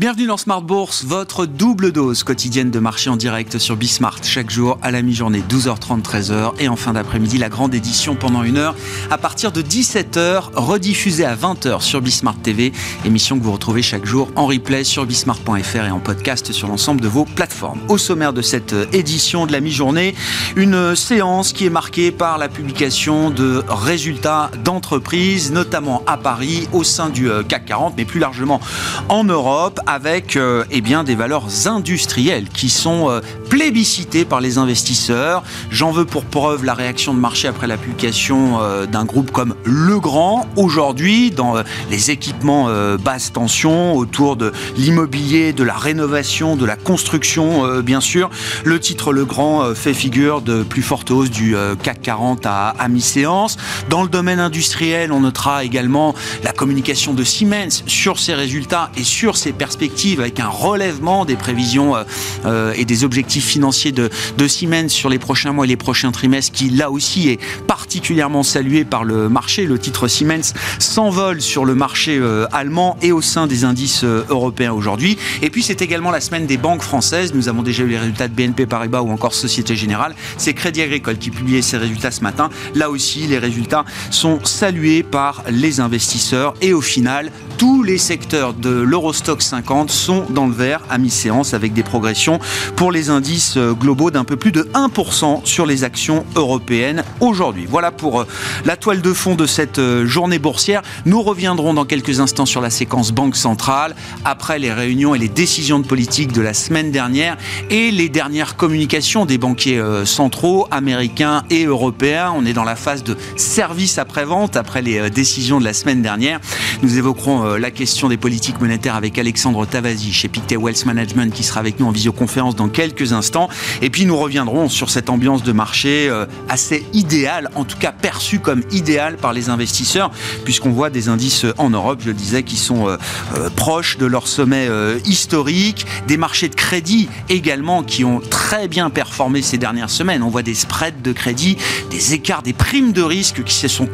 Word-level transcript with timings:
Bienvenue 0.00 0.28
dans 0.28 0.38
Smart 0.38 0.62
Bourse, 0.62 1.04
votre 1.04 1.44
double 1.44 1.92
dose 1.92 2.22
quotidienne 2.22 2.70
de 2.70 2.78
marché 2.78 3.10
en 3.10 3.16
direct 3.16 3.58
sur 3.58 3.76
Bismart. 3.76 4.20
Chaque 4.22 4.48
jour 4.48 4.78
à 4.80 4.90
la 4.90 5.02
mi-journée, 5.02 5.42
12h30, 5.46 6.00
13h. 6.00 6.52
Et 6.58 6.68
en 6.68 6.76
fin 6.76 6.94
d'après-midi, 6.94 7.36
la 7.36 7.50
grande 7.50 7.74
édition 7.74 8.14
pendant 8.14 8.42
une 8.42 8.56
heure 8.56 8.74
à 9.10 9.18
partir 9.18 9.52
de 9.52 9.60
17h, 9.60 10.54
rediffusée 10.54 11.26
à 11.26 11.36
20h 11.36 11.82
sur 11.82 12.00
Bismart 12.00 12.38
TV. 12.38 12.72
Émission 13.04 13.38
que 13.38 13.44
vous 13.44 13.52
retrouvez 13.52 13.82
chaque 13.82 14.06
jour 14.06 14.30
en 14.36 14.46
replay 14.46 14.84
sur 14.84 15.04
bismart.fr 15.04 15.84
et 15.84 15.90
en 15.90 16.00
podcast 16.00 16.50
sur 16.50 16.68
l'ensemble 16.68 17.02
de 17.02 17.08
vos 17.08 17.26
plateformes. 17.26 17.80
Au 17.90 17.98
sommaire 17.98 18.32
de 18.32 18.40
cette 18.40 18.74
édition 18.94 19.44
de 19.44 19.52
la 19.52 19.60
mi-journée, 19.60 20.14
une 20.56 20.96
séance 20.96 21.52
qui 21.52 21.66
est 21.66 21.70
marquée 21.70 22.10
par 22.10 22.38
la 22.38 22.48
publication 22.48 23.28
de 23.28 23.62
résultats 23.68 24.50
d'entreprises, 24.64 25.52
notamment 25.52 26.02
à 26.06 26.16
Paris, 26.16 26.68
au 26.72 26.84
sein 26.84 27.10
du 27.10 27.28
CAC 27.50 27.66
40, 27.66 27.94
mais 27.98 28.06
plus 28.06 28.18
largement 28.18 28.62
en 29.10 29.24
Europe 29.24 29.78
avec 29.90 30.36
euh, 30.36 30.62
eh 30.70 30.82
bien, 30.82 31.02
des 31.02 31.16
valeurs 31.16 31.48
industrielles 31.66 32.48
qui 32.48 32.68
sont 32.68 33.10
euh, 33.10 33.20
plébiscitées 33.48 34.24
par 34.24 34.40
les 34.40 34.56
investisseurs. 34.56 35.42
J'en 35.72 35.90
veux 35.90 36.04
pour 36.04 36.24
preuve 36.24 36.64
la 36.64 36.74
réaction 36.74 37.12
de 37.12 37.18
marché 37.18 37.48
après 37.48 37.66
la 37.66 37.76
publication 37.76 38.60
euh, 38.60 38.86
d'un 38.86 39.04
groupe 39.04 39.32
comme 39.32 39.56
Legrand 39.64 40.46
aujourd'hui 40.54 41.32
dans 41.32 41.54
les 41.90 42.10
équipements 42.12 42.68
basse 42.98 43.32
tension 43.32 43.94
autour 43.94 44.36
de 44.36 44.52
l'immobilier, 44.76 45.52
de 45.52 45.64
la 45.64 45.74
rénovation, 45.74 46.56
de 46.56 46.64
la 46.64 46.76
construction 46.76 47.80
bien 47.80 48.00
sûr. 48.00 48.30
Le 48.64 48.78
titre 48.78 49.12
Legrand 49.12 49.74
fait 49.74 49.94
figure 49.94 50.40
de 50.40 50.62
plus 50.62 50.82
forte 50.82 51.10
hausse 51.10 51.30
du 51.30 51.56
CAC 51.82 52.02
40 52.02 52.46
à, 52.46 52.68
à 52.68 52.88
mi-séance. 52.88 53.56
Dans 53.88 54.02
le 54.02 54.08
domaine 54.08 54.40
industriel, 54.40 55.12
on 55.12 55.20
notera 55.20 55.64
également 55.64 56.14
la 56.44 56.52
communication 56.52 57.14
de 57.14 57.24
Siemens 57.24 57.82
sur 57.86 58.18
ses 58.18 58.34
résultats 58.34 58.90
et 58.96 59.04
sur 59.04 59.36
ses 59.36 59.52
perspectives 59.52 59.79
avec 60.18 60.40
un 60.40 60.48
relèvement 60.48 61.24
des 61.24 61.36
prévisions 61.36 61.96
euh, 61.96 62.04
euh, 62.44 62.72
et 62.76 62.84
des 62.84 63.04
objectifs 63.04 63.46
financiers 63.46 63.92
de, 63.92 64.10
Siemens 64.46 64.88
sur 64.88 65.08
les 65.08 65.18
prochains 65.18 65.52
mois 65.52 65.64
et 65.64 65.68
les 65.68 65.76
prochains 65.76 66.10
trimestres, 66.10 66.52
qui 66.52 66.70
là 66.70 66.90
aussi 66.90 67.28
est 67.28 67.38
particulièrement 67.66 68.42
salué 68.42 68.84
par 68.84 69.04
le 69.04 69.28
marché. 69.28 69.64
Le 69.64 69.78
titre 69.78 70.08
Siemens 70.08 70.52
s'envole 70.78 71.40
sur 71.40 71.64
le 71.64 71.74
marché 71.74 72.18
euh, 72.18 72.46
allemand 72.52 72.96
et 73.00 73.12
au 73.12 73.22
sein 73.22 73.46
des 73.46 73.64
indices 73.64 74.04
européens 74.04 74.72
aujourd'hui. 74.72 75.16
Et 75.40 75.50
puis 75.50 75.62
c'est 75.62 75.82
également 75.82 76.10
la 76.10 76.20
semaine 76.20 76.46
des 76.46 76.56
banques 76.56 76.82
françaises. 76.82 77.32
Nous 77.32 77.48
avons 77.48 77.62
déjà 77.62 77.84
eu 77.84 77.88
les 77.88 77.98
résultats 77.98 78.28
de 78.28 78.34
BNP 78.34 78.66
Paribas 78.66 79.02
ou 79.02 79.10
encore 79.10 79.34
Société 79.34 79.76
Générale. 79.76 80.14
C'est 80.36 80.52
Crédit 80.52 80.82
Agricole 80.82 81.16
qui 81.16 81.30
publiait 81.30 81.62
ses 81.62 81.76
résultats 81.76 82.10
ce 82.10 82.22
matin. 82.22 82.50
Là 82.74 82.90
aussi, 82.90 83.26
les 83.26 83.38
résultats 83.38 83.84
sont 84.10 84.40
salués 84.44 85.02
par 85.02 85.44
les 85.48 85.80
investisseurs 85.80 86.54
et 86.60 86.72
au 86.72 86.80
final, 86.80 87.30
tous 87.60 87.82
les 87.82 87.98
secteurs 87.98 88.54
de 88.54 88.70
l'Eurostock 88.70 89.42
50 89.42 89.90
sont 89.90 90.24
dans 90.30 90.46
le 90.46 90.54
vert 90.54 90.80
à 90.88 90.96
mi-séance 90.96 91.52
avec 91.52 91.74
des 91.74 91.82
progressions 91.82 92.38
pour 92.74 92.90
les 92.90 93.10
indices 93.10 93.58
euh, 93.58 93.74
globaux 93.74 94.10
d'un 94.10 94.24
peu 94.24 94.36
plus 94.36 94.50
de 94.50 94.62
1% 94.72 95.44
sur 95.44 95.66
les 95.66 95.84
actions 95.84 96.24
européennes 96.36 97.04
aujourd'hui. 97.20 97.66
Voilà 97.68 97.90
pour 97.90 98.22
euh, 98.22 98.26
la 98.64 98.78
toile 98.78 99.02
de 99.02 99.12
fond 99.12 99.34
de 99.34 99.44
cette 99.44 99.78
euh, 99.78 100.06
journée 100.06 100.38
boursière. 100.38 100.80
Nous 101.04 101.20
reviendrons 101.20 101.74
dans 101.74 101.84
quelques 101.84 102.18
instants 102.18 102.46
sur 102.46 102.62
la 102.62 102.70
séquence 102.70 103.12
Banque 103.12 103.36
centrale 103.36 103.94
après 104.24 104.58
les 104.58 104.72
réunions 104.72 105.14
et 105.14 105.18
les 105.18 105.28
décisions 105.28 105.80
de 105.80 105.86
politique 105.86 106.32
de 106.32 106.40
la 106.40 106.54
semaine 106.54 106.90
dernière 106.90 107.36
et 107.68 107.90
les 107.90 108.08
dernières 108.08 108.56
communications 108.56 109.26
des 109.26 109.36
banquiers 109.36 109.84
centraux 110.06 110.66
américains 110.70 111.42
et 111.50 111.66
européens. 111.66 112.32
On 112.34 112.46
est 112.46 112.54
dans 112.54 112.64
la 112.64 112.76
phase 112.76 113.04
de 113.04 113.18
service 113.36 113.98
après-vente 113.98 114.56
après 114.56 114.80
les 114.80 115.10
décisions 115.10 115.60
de 115.60 115.66
la 115.66 115.74
semaine 115.74 116.00
dernière. 116.00 116.40
Nous 116.82 116.96
évoquerons 116.96 117.49
la 117.58 117.70
question 117.70 118.08
des 118.08 118.16
politiques 118.16 118.60
monétaires 118.60 118.94
avec 118.94 119.18
Alexandre 119.18 119.66
Tavazi 119.66 120.12
chez 120.12 120.28
Pictet 120.28 120.56
Wealth 120.56 120.84
Management 120.86 121.32
qui 121.32 121.42
sera 121.42 121.60
avec 121.60 121.80
nous 121.80 121.86
en 121.86 121.90
visioconférence 121.90 122.56
dans 122.56 122.68
quelques 122.68 123.12
instants. 123.12 123.48
Et 123.82 123.90
puis 123.90 124.06
nous 124.06 124.16
reviendrons 124.16 124.68
sur 124.68 124.90
cette 124.90 125.10
ambiance 125.10 125.42
de 125.42 125.52
marché 125.52 126.08
euh, 126.08 126.26
assez 126.48 126.84
idéale, 126.92 127.50
en 127.54 127.64
tout 127.64 127.76
cas 127.78 127.92
perçue 127.92 128.40
comme 128.40 128.62
idéale 128.70 129.16
par 129.16 129.32
les 129.32 129.48
investisseurs, 129.48 130.10
puisqu'on 130.44 130.70
voit 130.70 130.90
des 130.90 131.08
indices 131.08 131.46
en 131.58 131.70
Europe, 131.70 132.00
je 132.02 132.08
le 132.08 132.14
disais, 132.14 132.42
qui 132.42 132.56
sont 132.56 132.88
euh, 132.88 132.96
euh, 133.36 133.50
proches 133.50 133.98
de 133.98 134.06
leur 134.06 134.26
sommet 134.26 134.68
historique, 135.04 135.86
des 136.06 136.16
marchés 136.16 136.48
de 136.48 136.54
crédit 136.54 137.08
également 137.28 137.82
qui 137.82 138.04
ont 138.04 138.20
très 138.20 138.68
bien 138.68 138.90
performé 138.90 139.42
ces 139.42 139.58
dernières 139.58 139.90
semaines. 139.90 140.22
On 140.22 140.28
voit 140.28 140.42
des 140.42 140.54
spreads 140.54 141.02
de 141.02 141.12
crédit, 141.12 141.56
des 141.90 142.14
écarts, 142.14 142.42
des 142.42 142.52
primes 142.52 142.92
de 142.92 143.02
risque 143.02 143.42
qui 143.44 143.54
se 143.54 143.68
sont 143.68 143.88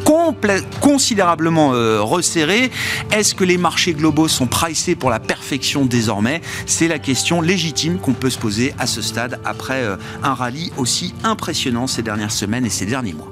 considérablement 0.80 1.70
resserrés. 2.00 2.70
Est-ce 3.12 3.34
que 3.34 3.44
les 3.46 3.58
marchés 3.58 3.94
globaux 3.94 4.28
sont 4.28 4.46
pricés 4.46 4.94
pour 4.94 5.10
la 5.10 5.20
perfection 5.20 5.86
désormais 5.86 6.42
C'est 6.66 6.88
la 6.88 6.98
question 6.98 7.40
légitime 7.40 7.98
qu'on 7.98 8.12
peut 8.12 8.30
se 8.30 8.38
poser 8.38 8.74
à 8.78 8.86
ce 8.86 9.00
stade 9.00 9.40
après 9.44 9.82
euh, 9.82 9.96
un 10.22 10.34
rallye 10.34 10.72
aussi 10.76 11.14
impressionnant 11.24 11.86
ces 11.86 12.02
dernières 12.02 12.32
semaines 12.32 12.66
et 12.66 12.70
ces 12.70 12.86
derniers 12.86 13.14
mois. 13.14 13.30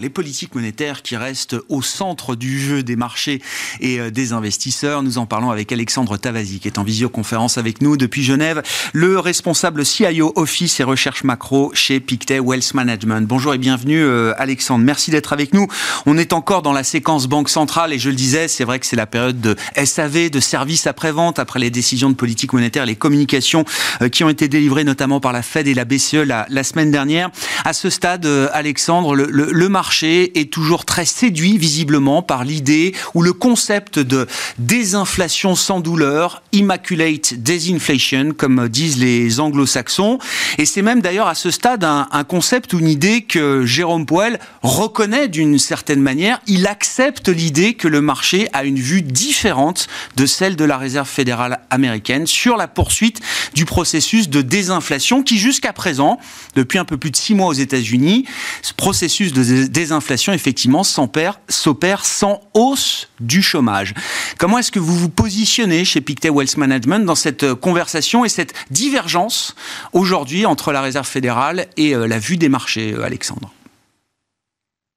Les 0.00 0.10
politiques 0.10 0.54
monétaires 0.54 1.02
qui 1.02 1.16
restent 1.16 1.56
au 1.68 1.80
centre 1.80 2.34
du 2.34 2.60
jeu 2.60 2.82
des 2.82 2.96
marchés 2.96 3.40
et 3.80 4.00
euh, 4.00 4.10
des 4.10 4.32
investisseurs. 4.32 5.02
Nous 5.02 5.18
en 5.18 5.26
parlons 5.26 5.50
avec 5.50 5.70
Alexandre 5.72 6.16
Tavazi, 6.16 6.58
qui 6.60 6.68
est 6.68 6.78
en 6.78 6.82
visioconférence 6.82 7.56
avec 7.56 7.80
nous 7.80 7.96
depuis 7.96 8.22
Genève, 8.22 8.62
le 8.92 9.18
responsable 9.18 9.84
CIO 9.84 10.32
Office 10.36 10.80
et 10.80 10.82
recherche 10.82 11.24
macro 11.24 11.70
chez 11.74 12.00
Pictet 12.00 12.40
Wealth 12.40 12.74
Management. 12.74 13.26
Bonjour 13.26 13.54
et 13.54 13.58
bienvenue, 13.58 14.02
euh, 14.02 14.32
Alexandre. 14.38 14.84
Merci 14.84 15.10
d'être 15.10 15.32
avec 15.32 15.54
nous. 15.54 15.68
On 16.04 16.18
est 16.18 16.32
encore 16.32 16.62
dans 16.62 16.72
la 16.72 16.84
séquence 16.84 17.26
Banque 17.26 17.48
centrale 17.48 17.92
et 17.92 17.98
je 17.98 18.10
le 18.10 18.16
disais, 18.16 18.48
c'est 18.48 18.64
vrai 18.64 18.80
que 18.80 18.86
c'est 18.86 18.96
la 18.96 19.06
période 19.06 19.40
de 19.40 19.56
SAV, 19.82 20.30
de 20.30 20.40
services 20.40 20.86
après-vente, 20.86 21.38
après 21.38 21.60
les 21.60 21.70
décisions 21.70 22.10
de 22.10 22.14
politique 22.14 22.52
monétaire, 22.52 22.86
les 22.86 22.96
communications 22.96 23.64
euh, 24.02 24.08
qui 24.08 24.24
ont 24.24 24.28
été 24.28 24.48
délivrées 24.48 24.84
notamment 24.84 25.20
par 25.20 25.32
la 25.32 25.42
Fed 25.42 25.68
et 25.68 25.74
la 25.74 25.84
BCE 25.84 26.24
la, 26.26 26.46
la 26.48 26.64
semaine 26.64 26.90
dernière. 26.90 27.30
À 27.64 27.72
ce 27.72 27.88
stade, 27.88 28.26
Alexandre, 28.52 29.14
le, 29.14 29.28
le 29.30 29.46
le 29.52 29.68
marché 29.76 30.40
est 30.40 30.50
toujours 30.50 30.86
très 30.86 31.04
séduit 31.04 31.58
visiblement 31.58 32.22
par 32.22 32.44
l'idée 32.44 32.94
ou 33.12 33.20
le 33.20 33.34
concept 33.34 33.98
de 33.98 34.26
désinflation 34.56 35.54
sans 35.54 35.80
douleur, 35.80 36.42
immaculate 36.52 37.34
disinflation, 37.34 38.32
comme 38.32 38.70
disent 38.70 38.96
les 38.96 39.38
anglo-saxons. 39.38 40.18
Et 40.56 40.64
c'est 40.64 40.80
même 40.80 41.02
d'ailleurs 41.02 41.26
à 41.28 41.34
ce 41.34 41.50
stade 41.50 41.84
un, 41.84 42.24
concept 42.24 42.72
ou 42.72 42.78
une 42.78 42.88
idée 42.88 43.20
que 43.20 43.66
Jérôme 43.66 44.06
Powell 44.06 44.38
reconnaît 44.62 45.28
d'une 45.28 45.58
certaine 45.58 46.00
manière. 46.00 46.40
Il 46.46 46.66
accepte 46.66 47.28
l'idée 47.28 47.74
que 47.74 47.86
le 47.86 48.00
marché 48.00 48.48
a 48.54 48.64
une 48.64 48.78
vue 48.78 49.02
différente 49.02 49.88
de 50.16 50.24
celle 50.24 50.56
de 50.56 50.64
la 50.64 50.78
Réserve 50.78 51.06
fédérale 51.06 51.60
américaine 51.68 52.26
sur 52.26 52.56
la 52.56 52.66
poursuite 52.66 53.20
du 53.54 53.66
processus 53.66 54.30
de 54.30 54.40
désinflation 54.40 55.22
qui 55.22 55.36
jusqu'à 55.36 55.74
présent, 55.74 56.18
depuis 56.54 56.78
un 56.78 56.86
peu 56.86 56.96
plus 56.96 57.10
de 57.10 57.16
six 57.16 57.34
mois 57.34 57.48
aux 57.48 57.52
États-Unis, 57.52 58.24
ce 58.62 58.72
processus 58.72 59.34
de 59.34 59.42
désinflation, 59.42 59.55
effectivement, 60.32 60.82
s'opère 60.84 62.04
sans 62.04 62.40
hausse 62.54 63.08
du 63.20 63.42
chômage. 63.42 63.94
Comment 64.38 64.58
est-ce 64.58 64.70
que 64.70 64.78
vous 64.78 64.96
vous 64.96 65.08
positionnez 65.08 65.84
chez 65.84 66.00
Pictet 66.00 66.30
Wealth 66.30 66.56
Management 66.56 67.04
dans 67.04 67.14
cette 67.14 67.42
euh, 67.42 67.54
conversation 67.54 68.24
et 68.24 68.28
cette 68.28 68.54
divergence 68.70 69.54
aujourd'hui 69.92 70.46
entre 70.46 70.72
la 70.72 70.80
Réserve 70.80 71.06
fédérale 71.06 71.66
et 71.76 71.94
euh, 71.94 72.06
la 72.06 72.18
vue 72.18 72.36
des 72.36 72.48
marchés, 72.48 72.92
euh, 72.92 73.04
Alexandre? 73.04 73.52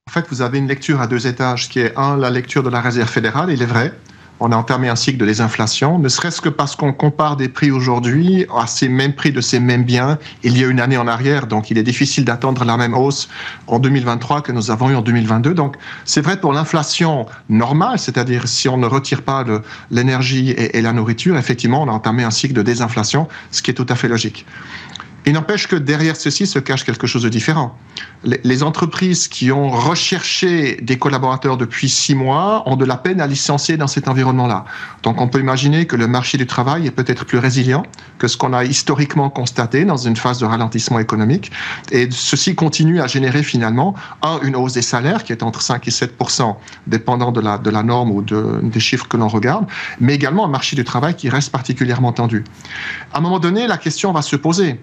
En 0.08 0.12
fait, 0.12 0.26
vous 0.30 0.42
avez 0.42 0.58
une 0.58 0.68
lecture 0.68 1.02
à 1.02 1.08
deux 1.08 1.28
étages 1.28 1.70
qui 1.70 1.80
est, 1.80 1.96
un, 1.96 2.18
la 2.18 2.30
lecture 2.30 2.64
de 2.64 2.70
la 2.70 2.82
Réserve 2.82 3.10
fédérale, 3.10 3.52
il 3.52 3.62
est 3.62 3.68
vrai, 3.68 3.94
on 4.40 4.52
a 4.52 4.56
entamé 4.56 4.90
un 4.90 4.96
cycle 4.96 5.18
de 5.18 5.26
désinflation, 5.26 6.00
ne 6.00 6.08
serait-ce 6.08 6.42
que 6.42 6.50
parce 6.50 6.76
qu'on 6.76 6.94
compare 6.94 7.36
des 7.36 7.50
prix 7.50 7.72
aujourd'hui 7.72 8.46
à 8.56 8.68
ces 8.68 8.88
mêmes 8.88 9.14
prix 9.14 9.32
de 9.32 9.42
ces 9.42 9.60
mêmes 9.60 9.84
biens 9.84 10.18
il 10.44 10.58
y 10.58 10.64
a 10.64 10.68
une 10.68 10.80
année 10.80 10.98
en 10.98 11.08
arrière. 11.08 11.48
Donc, 11.48 11.70
il 11.72 11.78
est 11.78 11.84
difficile 11.84 12.26
d'attendre 12.26 12.64
la 12.64 12.78
même 12.78 12.94
hausse 12.94 13.30
en 13.68 13.80
2023 13.80 14.42
que 14.42 14.52
nous 14.52 14.72
avons 14.72 14.90
eu 14.90 14.96
en 14.96 15.02
2022. 15.02 15.54
Donc, 15.54 15.76
c'est 16.06 16.22
vrai 16.22 16.40
pour 16.40 16.54
l'inflation 16.54 17.26
normale, 17.50 18.00
c'est-à-dire 18.00 18.48
si 18.48 18.70
on 18.70 18.78
ne 18.78 18.88
retire 18.88 19.22
pas 19.22 19.44
l'énergie 19.92 20.52
et, 20.52 20.82
la 20.82 20.94
nourriture, 20.94 21.38
effectivement, 21.38 21.84
on 21.84 21.90
a 21.90 21.92
entamé 21.92 22.24
un 22.24 22.32
cycle 22.32 22.54
de 22.54 22.62
désinflation, 22.62 23.28
ce 23.52 23.62
qui 23.62 23.72
est 23.72 23.74
tout 23.74 23.86
à 23.90 23.96
fait 23.96 24.08
logique. 24.08 24.46
Il 25.26 25.34
n'empêche 25.34 25.68
que 25.68 25.76
derrière 25.76 26.16
ceci 26.16 26.48
se 26.48 26.60
cache 26.60 26.84
quelque 26.84 27.08
chose 27.08 27.24
de 27.24 27.30
différent. 27.30 27.78
Les 28.24 28.64
entreprises 28.64 29.28
qui 29.28 29.52
ont 29.52 29.70
recherché 29.70 30.78
des 30.82 30.98
collaborateurs 30.98 31.58
depuis 31.58 31.90
six 31.90 32.16
mois 32.16 32.64
ont 32.66 32.76
de 32.76 32.86
la 32.86 32.98
peine 32.98 33.22
à 33.22 33.28
licencier 33.28 33.78
dans 33.78 33.88
cet 33.88 34.08
environnement-là. 34.08 34.66
Donc 35.04 35.22
on 35.22 35.28
peut 35.28 35.40
imaginer 35.40 35.86
que 35.86 35.96
le 35.96 36.08
marché 36.08 36.38
du 36.38 36.48
travail 36.48 36.88
est 36.88 36.92
peut-être 36.92 37.26
plus 37.26 37.38
résilient 37.38 37.84
que 38.18 38.28
ce 38.28 38.38
qu'on 38.38 38.54
a 38.54 38.64
historiquement 38.64 39.30
constaté 39.30 39.86
dans 39.86 39.98
une 39.98 40.16
phase 40.16 40.40
de 40.40 40.46
ralentissement 40.46 41.00
économique. 41.00 41.52
Et 41.92 42.10
ceci 42.12 42.56
continue 42.56 43.02
à 43.02 43.08
générer 43.08 43.44
finalement, 43.44 43.96
un, 44.22 44.40
une 44.42 44.56
hausse 44.56 44.74
des 44.74 44.82
salaires 44.82 45.24
qui 45.24 45.32
est 45.32 45.44
entre 45.44 45.62
5 45.62 45.88
et 45.88 45.92
7 45.92 46.14
dépendant 46.88 47.32
de 47.32 47.42
la, 47.42 47.58
de 47.58 47.70
la 47.70 47.84
norme 47.84 48.12
ou 48.12 48.22
de, 48.22 48.60
des 48.64 48.80
chiffres 48.80 49.08
que 49.08 49.18
l'on 49.18 49.28
regarde, 49.28 49.66
mais 50.00 50.16
également 50.16 50.46
un 50.46 50.50
marché 50.50 50.76
du 50.76 50.84
travail 50.84 51.16
qui 51.16 51.30
reste 51.30 51.52
particulièrement 51.52 52.12
tendu. 52.12 52.44
À 53.14 53.20
un 53.20 53.22
moment 53.22 53.40
donné, 53.40 53.68
la 53.68 53.78
question 53.78 54.12
va 54.12 54.22
se 54.22 54.36
poser 54.36 54.80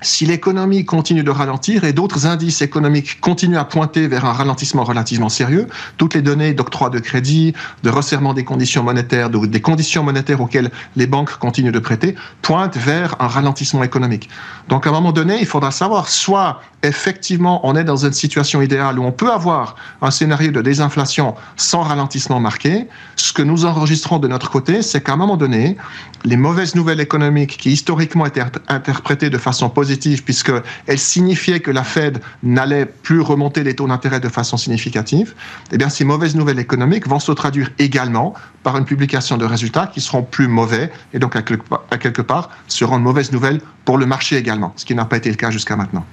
si 0.00 0.26
l'économie 0.26 0.84
continue 0.84 1.22
de 1.22 1.30
ralentir 1.30 1.84
et 1.84 1.92
d'autres 1.92 2.26
indices 2.26 2.62
économiques 2.62 3.20
continuent 3.20 3.58
à 3.58 3.64
pointer 3.64 4.06
vers 4.08 4.24
un 4.24 4.32
ralentissement 4.32 4.84
relativement 4.84 5.28
sérieux, 5.28 5.66
toutes 5.96 6.14
les 6.14 6.22
données 6.22 6.52
d'octroi 6.52 6.90
de 6.90 6.98
crédit, 6.98 7.54
de 7.82 7.90
resserrement 7.90 8.34
des 8.34 8.44
conditions 8.44 8.82
monétaires, 8.82 9.30
des 9.30 9.60
conditions 9.60 10.02
monétaires 10.02 10.40
auxquelles 10.40 10.70
les 10.96 11.06
banques 11.06 11.36
continuent 11.38 11.72
de 11.72 11.78
prêter, 11.78 12.14
pointent 12.42 12.76
vers 12.76 13.16
un 13.20 13.28
ralentissement 13.28 13.82
économique. 13.82 14.28
Donc 14.68 14.86
à 14.86 14.90
un 14.90 14.92
moment 14.92 15.12
donné, 15.12 15.38
il 15.40 15.46
faudra 15.46 15.70
savoir 15.70 16.08
soit 16.08 16.60
effectivement 16.82 17.66
on 17.66 17.76
est 17.76 17.84
dans 17.84 18.04
une 18.04 18.12
situation 18.12 18.60
idéale 18.60 18.98
où 18.98 19.04
on 19.04 19.12
peut 19.12 19.32
avoir 19.32 19.76
un 20.02 20.10
scénario 20.10 20.50
de 20.50 20.60
désinflation 20.60 21.34
sans 21.56 21.82
ralentissement 21.82 22.40
marqué, 22.40 22.88
ce 23.16 23.32
que 23.32 23.42
nous 23.42 23.64
enregistrons 23.64 24.18
de 24.18 24.28
notre 24.28 24.50
côté, 24.50 24.82
c'est 24.82 25.02
qu'à 25.02 25.12
un 25.12 25.16
moment 25.16 25.36
donné, 25.36 25.76
les 26.24 26.36
mauvaises 26.36 26.74
nouvelles 26.74 27.00
économiques 27.00 27.56
qui 27.56 27.70
historiquement 27.70 28.26
étaient 28.26 28.42
interprétées 28.68 29.30
de 29.30 29.38
façon 29.38 29.70
positive 29.70 29.83
puisque 29.84 30.24
puisqu'elle 30.34 30.98
signifiait 30.98 31.60
que 31.60 31.70
la 31.70 31.84
Fed 31.84 32.20
n'allait 32.42 32.86
plus 32.86 33.20
remonter 33.20 33.62
les 33.62 33.74
taux 33.74 33.86
d'intérêt 33.86 34.20
de 34.20 34.28
façon 34.28 34.56
significative, 34.56 35.34
eh 35.70 35.78
bien, 35.78 35.88
ces 35.88 36.04
mauvaises 36.04 36.34
nouvelles 36.34 36.58
économiques 36.58 37.06
vont 37.06 37.20
se 37.20 37.32
traduire 37.32 37.70
également 37.78 38.34
par 38.62 38.76
une 38.76 38.84
publication 38.84 39.36
de 39.36 39.44
résultats 39.44 39.86
qui 39.86 40.00
seront 40.00 40.22
plus 40.22 40.48
mauvais 40.48 40.90
et 41.12 41.18
donc 41.18 41.36
à 41.36 41.42
quelque 41.42 42.22
part 42.22 42.50
seront 42.66 42.98
de 42.98 43.02
mauvaises 43.04 43.32
nouvelles 43.32 43.60
pour 43.84 43.98
le 43.98 44.06
marché 44.06 44.36
également, 44.36 44.72
ce 44.76 44.84
qui 44.84 44.94
n'a 44.94 45.04
pas 45.04 45.16
été 45.16 45.30
le 45.30 45.36
cas 45.36 45.50
jusqu'à 45.50 45.76
maintenant. 45.76 46.04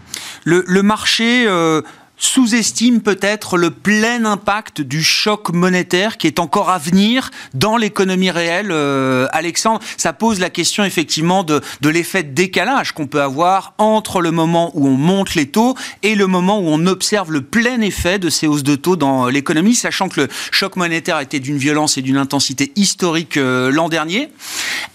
Le, 0.43 0.81
marché 0.81 1.45
euh, 1.47 1.81
sous-estime 2.21 3.01
peut-être 3.01 3.57
le 3.57 3.71
plein 3.71 4.25
impact 4.25 4.81
du 4.81 5.03
choc 5.03 5.49
monétaire 5.49 6.17
qui 6.17 6.27
est 6.27 6.39
encore 6.39 6.69
à 6.69 6.77
venir 6.77 7.31
dans 7.55 7.77
l'économie 7.77 8.29
réelle. 8.29 8.69
Euh, 8.71 9.27
Alexandre, 9.31 9.81
ça 9.97 10.13
pose 10.13 10.39
la 10.39 10.51
question 10.51 10.85
effectivement 10.85 11.43
de, 11.43 11.61
de 11.81 11.89
l'effet 11.89 12.23
de 12.23 12.31
décalage 12.33 12.91
qu'on 12.93 13.07
peut 13.07 13.23
avoir 13.23 13.73
entre 13.79 14.21
le 14.21 14.29
moment 14.31 14.71
où 14.75 14.87
on 14.87 14.97
monte 14.97 15.33
les 15.33 15.47
taux 15.47 15.75
et 16.03 16.13
le 16.13 16.27
moment 16.27 16.59
où 16.59 16.67
on 16.67 16.85
observe 16.85 17.31
le 17.31 17.41
plein 17.41 17.81
effet 17.81 18.19
de 18.19 18.29
ces 18.29 18.45
hausses 18.45 18.63
de 18.63 18.75
taux 18.75 18.95
dans 18.95 19.27
l'économie, 19.27 19.73
sachant 19.73 20.07
que 20.07 20.21
le 20.21 20.27
choc 20.51 20.75
monétaire 20.75 21.19
était 21.19 21.39
d'une 21.39 21.57
violence 21.57 21.97
et 21.97 22.03
d'une 22.03 22.17
intensité 22.17 22.71
historique 22.75 23.37
euh, 23.37 23.71
l'an 23.71 23.89
dernier. 23.89 24.29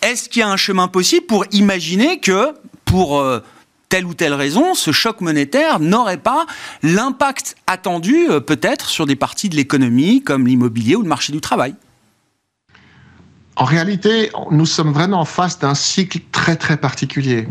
Est-ce 0.00 0.28
qu'il 0.28 0.40
y 0.40 0.42
a 0.44 0.48
un 0.48 0.56
chemin 0.56 0.86
possible 0.86 1.26
pour 1.26 1.44
imaginer 1.50 2.20
que 2.20 2.54
pour 2.84 3.18
euh, 3.18 3.40
telle 3.96 4.04
ou 4.04 4.12
telle 4.12 4.34
raison, 4.34 4.74
ce 4.74 4.92
choc 4.92 5.22
monétaire 5.22 5.80
n'aurait 5.80 6.18
pas 6.18 6.44
l'impact 6.82 7.56
attendu 7.66 8.28
euh, 8.28 8.40
peut-être 8.40 8.90
sur 8.90 9.06
des 9.06 9.16
parties 9.16 9.48
de 9.48 9.56
l'économie 9.56 10.20
comme 10.20 10.46
l'immobilier 10.46 10.96
ou 10.96 11.02
le 11.02 11.08
marché 11.08 11.32
du 11.32 11.40
travail. 11.40 11.74
En 13.56 13.64
réalité, 13.64 14.30
nous 14.50 14.66
sommes 14.66 14.92
vraiment 14.92 15.20
en 15.20 15.24
face 15.24 15.58
d'un 15.58 15.74
cycle 15.74 16.18
très 16.30 16.56
très 16.56 16.76
particulier, 16.76 17.48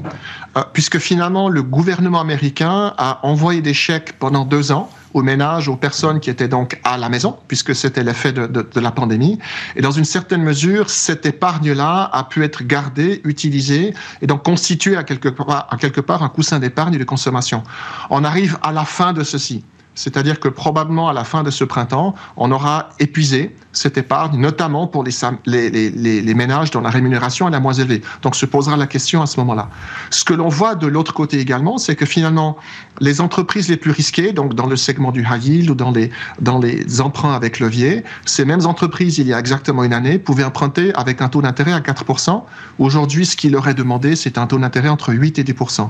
euh, 0.55 0.61
puisque 0.71 0.99
finalement 0.99 1.49
le 1.49 1.63
gouvernement 1.63 2.21
américain 2.21 2.93
a 2.99 3.25
envoyé 3.25 3.61
des 3.61 3.73
chèques 3.73 4.13
pendant 4.19 4.45
deux 4.45 4.71
ans 4.71 4.91
aux 5.15 5.23
ménages, 5.23 5.69
aux 5.69 5.77
personnes 5.77 6.19
qui 6.19 6.29
étaient 6.29 6.49
donc 6.49 6.77
à 6.83 6.97
la 6.97 7.07
maison, 7.07 7.37
puisque 7.47 7.73
c'était 7.73 8.03
l'effet 8.03 8.33
de, 8.33 8.79
la 8.81 8.91
pandémie. 8.91 9.39
Et 9.77 9.81
dans 9.81 9.91
une 9.91 10.03
certaine 10.03 10.43
mesure, 10.43 10.89
cette 10.89 11.25
épargne-là 11.25 12.09
a 12.11 12.25
pu 12.25 12.43
être 12.43 12.63
gardée, 12.63 13.21
utilisée, 13.23 13.93
et 14.21 14.27
donc 14.27 14.43
constituer 14.43 14.97
à 14.97 15.05
quelque 15.05 15.29
part, 15.29 15.67
à 15.71 15.77
quelque 15.77 16.01
part 16.01 16.21
un 16.21 16.27
coussin 16.27 16.59
d'épargne 16.59 16.95
et 16.95 16.97
de 16.97 17.05
consommation. 17.05 17.63
On 18.09 18.25
arrive 18.25 18.59
à 18.61 18.73
la 18.73 18.83
fin 18.83 19.13
de 19.13 19.23
ceci. 19.23 19.63
C'est-à-dire 19.95 20.39
que 20.39 20.49
probablement 20.49 21.09
à 21.09 21.13
la 21.13 21.23
fin 21.23 21.43
de 21.43 21.49
ce 21.49 21.63
printemps, 21.63 22.15
on 22.37 22.51
aura 22.51 22.89
épuisé 22.99 23.55
cette 23.71 23.97
épargne, 23.97 24.39
notamment 24.39 24.87
pour 24.87 25.03
les, 25.03 26.33
ménages 26.35 26.71
dont 26.71 26.81
la 26.81 26.89
rémunération 26.89 27.47
est 27.47 27.51
la 27.51 27.59
moins 27.59 27.73
élevée. 27.73 28.01
Donc 28.21 28.35
se 28.35 28.45
posera 28.45 28.77
la 28.77 28.87
question 28.87 29.21
à 29.21 29.25
ce 29.25 29.39
moment-là. 29.39 29.69
Ce 30.09 30.23
que 30.23 30.33
l'on 30.33 30.49
voit 30.49 30.75
de 30.75 30.87
l'autre 30.87 31.13
côté 31.13 31.39
également, 31.39 31.77
c'est 31.77 31.95
que 31.95 32.05
finalement, 32.05 32.57
les 32.99 33.21
entreprises 33.21 33.69
les 33.69 33.77
plus 33.77 33.91
risquées, 33.91 34.33
donc 34.33 34.53
dans 34.53 34.67
le 34.67 34.75
segment 34.75 35.11
du 35.11 35.21
high 35.21 35.43
yield 35.43 35.69
ou 35.69 35.75
dans 35.75 35.91
les, 35.91 36.09
dans 36.41 36.59
les 36.59 37.01
emprunts 37.01 37.33
avec 37.33 37.59
levier, 37.59 38.03
ces 38.25 38.45
mêmes 38.45 38.65
entreprises, 38.65 39.17
il 39.17 39.27
y 39.27 39.33
a 39.33 39.39
exactement 39.39 39.83
une 39.83 39.93
année, 39.93 40.19
pouvaient 40.19 40.43
emprunter 40.43 40.93
avec 40.95 41.21
un 41.21 41.29
taux 41.29 41.41
d'intérêt 41.41 41.73
à 41.73 41.79
4%. 41.79 42.43
Aujourd'hui, 42.79 43.25
ce 43.25 43.35
qui 43.35 43.49
leur 43.49 43.67
est 43.67 43.73
demandé, 43.73 44.15
c'est 44.15 44.37
un 44.37 44.47
taux 44.47 44.59
d'intérêt 44.59 44.89
entre 44.89 45.13
8 45.13 45.39
et 45.39 45.43
10%. 45.43 45.89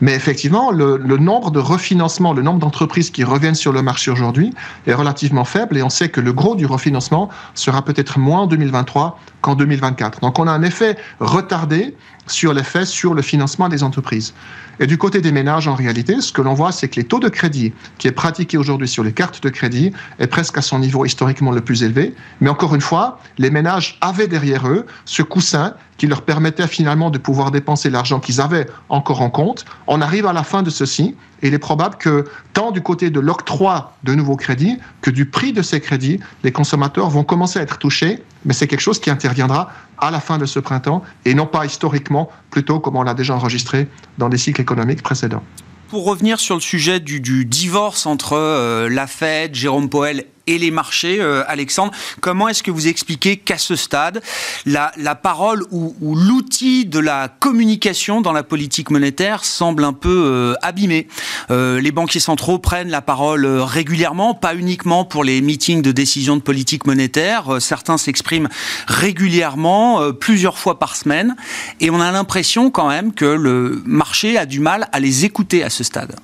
Mais 0.00 0.14
effectivement, 0.14 0.70
le, 0.70 0.96
le 0.96 1.16
nombre 1.16 1.50
de 1.50 1.58
refinancements, 1.58 2.32
le 2.32 2.42
nombre 2.42 2.58
d'entreprises 2.58 3.10
qui 3.10 3.24
reviennent 3.30 3.54
sur 3.54 3.72
le 3.72 3.82
marché 3.82 4.10
aujourd'hui 4.10 4.52
est 4.86 4.94
relativement 4.94 5.44
faible 5.44 5.76
et 5.78 5.82
on 5.82 5.90
sait 5.90 6.08
que 6.08 6.20
le 6.20 6.32
gros 6.32 6.56
du 6.56 6.66
refinancement 6.66 7.30
sera 7.54 7.82
peut-être 7.82 8.18
moins 8.18 8.40
en 8.40 8.46
2023 8.46 9.18
qu'en 9.40 9.54
2024. 9.54 10.20
Donc 10.20 10.38
on 10.38 10.46
a 10.46 10.52
un 10.52 10.62
effet 10.62 10.96
retardé 11.20 11.96
sur 12.30 12.52
l'effet 12.52 12.84
sur 12.84 13.14
le 13.14 13.22
financement 13.22 13.68
des 13.68 13.82
entreprises. 13.82 14.34
Et 14.78 14.86
du 14.86 14.96
côté 14.96 15.20
des 15.20 15.30
ménages, 15.30 15.68
en 15.68 15.74
réalité, 15.74 16.22
ce 16.22 16.32
que 16.32 16.40
l'on 16.40 16.54
voit, 16.54 16.72
c'est 16.72 16.88
que 16.88 16.96
les 16.96 17.04
taux 17.04 17.20
de 17.20 17.28
crédit 17.28 17.74
qui 17.98 18.08
est 18.08 18.12
pratiqué 18.12 18.56
aujourd'hui 18.56 18.88
sur 18.88 19.04
les 19.04 19.12
cartes 19.12 19.42
de 19.42 19.50
crédit 19.50 19.92
est 20.18 20.26
presque 20.26 20.56
à 20.56 20.62
son 20.62 20.78
niveau 20.78 21.04
historiquement 21.04 21.50
le 21.50 21.60
plus 21.60 21.82
élevé. 21.82 22.14
Mais 22.40 22.48
encore 22.48 22.74
une 22.74 22.80
fois, 22.80 23.20
les 23.36 23.50
ménages 23.50 23.98
avaient 24.00 24.28
derrière 24.28 24.66
eux 24.66 24.86
ce 25.04 25.22
coussin 25.22 25.74
qui 25.98 26.06
leur 26.06 26.22
permettait 26.22 26.66
finalement 26.66 27.10
de 27.10 27.18
pouvoir 27.18 27.50
dépenser 27.50 27.90
l'argent 27.90 28.20
qu'ils 28.20 28.40
avaient 28.40 28.66
encore 28.88 29.20
en 29.20 29.28
compte. 29.28 29.66
On 29.86 30.00
arrive 30.00 30.24
à 30.24 30.32
la 30.32 30.44
fin 30.44 30.62
de 30.62 30.70
ceci 30.70 31.14
et 31.42 31.48
il 31.48 31.54
est 31.54 31.58
probable 31.58 31.96
que 31.96 32.24
tant 32.54 32.70
du 32.70 32.80
côté 32.80 33.10
de 33.10 33.20
l'octroi 33.20 33.92
de 34.02 34.14
nouveaux 34.14 34.36
crédits 34.36 34.78
que 35.02 35.10
du 35.10 35.26
prix 35.26 35.52
de 35.52 35.60
ces 35.60 35.78
crédits, 35.78 36.18
les 36.42 36.52
consommateurs 36.52 37.10
vont 37.10 37.22
commencer 37.22 37.58
à 37.58 37.62
être 37.62 37.76
touchés, 37.76 38.22
mais 38.46 38.54
c'est 38.54 38.66
quelque 38.66 38.80
chose 38.80 38.98
qui 38.98 39.10
interviendra 39.10 39.70
à 40.00 40.10
la 40.10 40.20
fin 40.20 40.38
de 40.38 40.46
ce 40.46 40.58
printemps 40.58 41.02
et 41.24 41.34
non 41.34 41.46
pas 41.46 41.66
historiquement, 41.66 42.30
plutôt 42.50 42.80
comme 42.80 42.96
on 42.96 43.02
l'a 43.02 43.14
déjà 43.14 43.34
enregistré 43.34 43.88
dans 44.18 44.28
des 44.28 44.38
cycles 44.38 44.60
économiques 44.60 45.02
précédents. 45.02 45.42
Pour 45.88 46.04
revenir 46.04 46.38
sur 46.38 46.54
le 46.54 46.60
sujet 46.60 47.00
du, 47.00 47.44
divorce 47.44 48.06
entre 48.06 48.34
euh, 48.34 48.88
la 48.88 49.08
Fed, 49.08 49.54
Jérôme 49.54 49.88
Powell 49.88 50.24
et 50.46 50.58
les 50.58 50.70
marchés. 50.70 51.20
Euh, 51.20 51.42
Alexandre, 51.46 51.92
comment 52.20 52.48
est-ce 52.48 52.62
que 52.62 52.70
vous 52.70 52.88
expliquez 52.88 53.36
qu'à 53.36 53.58
ce 53.58 53.76
stade, 53.76 54.22
la, 54.66 54.90
parole 55.14 55.64
ou, 55.70 55.94
l'outil 56.00 56.84
de 56.86 56.98
la 56.98 57.28
communication 57.28 58.20
dans 58.20 58.32
la 58.32 58.42
politique 58.42 58.90
monétaire 58.90 59.44
semble 59.44 59.84
un 59.84 59.92
peu 59.92 60.24
euh, 60.26 60.54
abîmé? 60.62 61.08
Euh, 61.50 61.80
Les 61.80 61.92
banquiers 61.92 62.20
centraux 62.20 62.58
prennent 62.58 62.90
la 62.90 63.02
parole 63.02 63.46
régulièrement, 63.46 64.34
pas 64.34 64.54
uniquement 64.54 65.04
pour 65.04 65.24
les 65.24 65.40
meetings 65.40 65.82
de 65.82 65.92
décision 65.92 66.36
de 66.36 66.42
politique 66.42 66.86
monétaire. 66.86 67.60
certains 67.60 67.98
s'expriment 67.98 68.48
régulièrement, 68.86 70.12
plusieurs 70.12 70.58
fois 70.58 70.78
par 70.78 70.96
semaine, 70.96 71.36
et 71.80 71.90
on 71.90 72.00
a 72.00 72.10
l'impression 72.10 72.70
quand 72.70 72.88
même 72.88 73.12
que 73.12 73.24
le 73.24 73.82
marché 73.84 74.36
a 74.36 74.46
du 74.46 74.60
mal 74.60 74.88
à 74.92 75.00
les 75.00 75.24
écouter 75.24 75.62
à 75.62 75.70
ce 75.70 75.84
stade. 75.84 76.16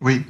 Oui, 0.00 0.22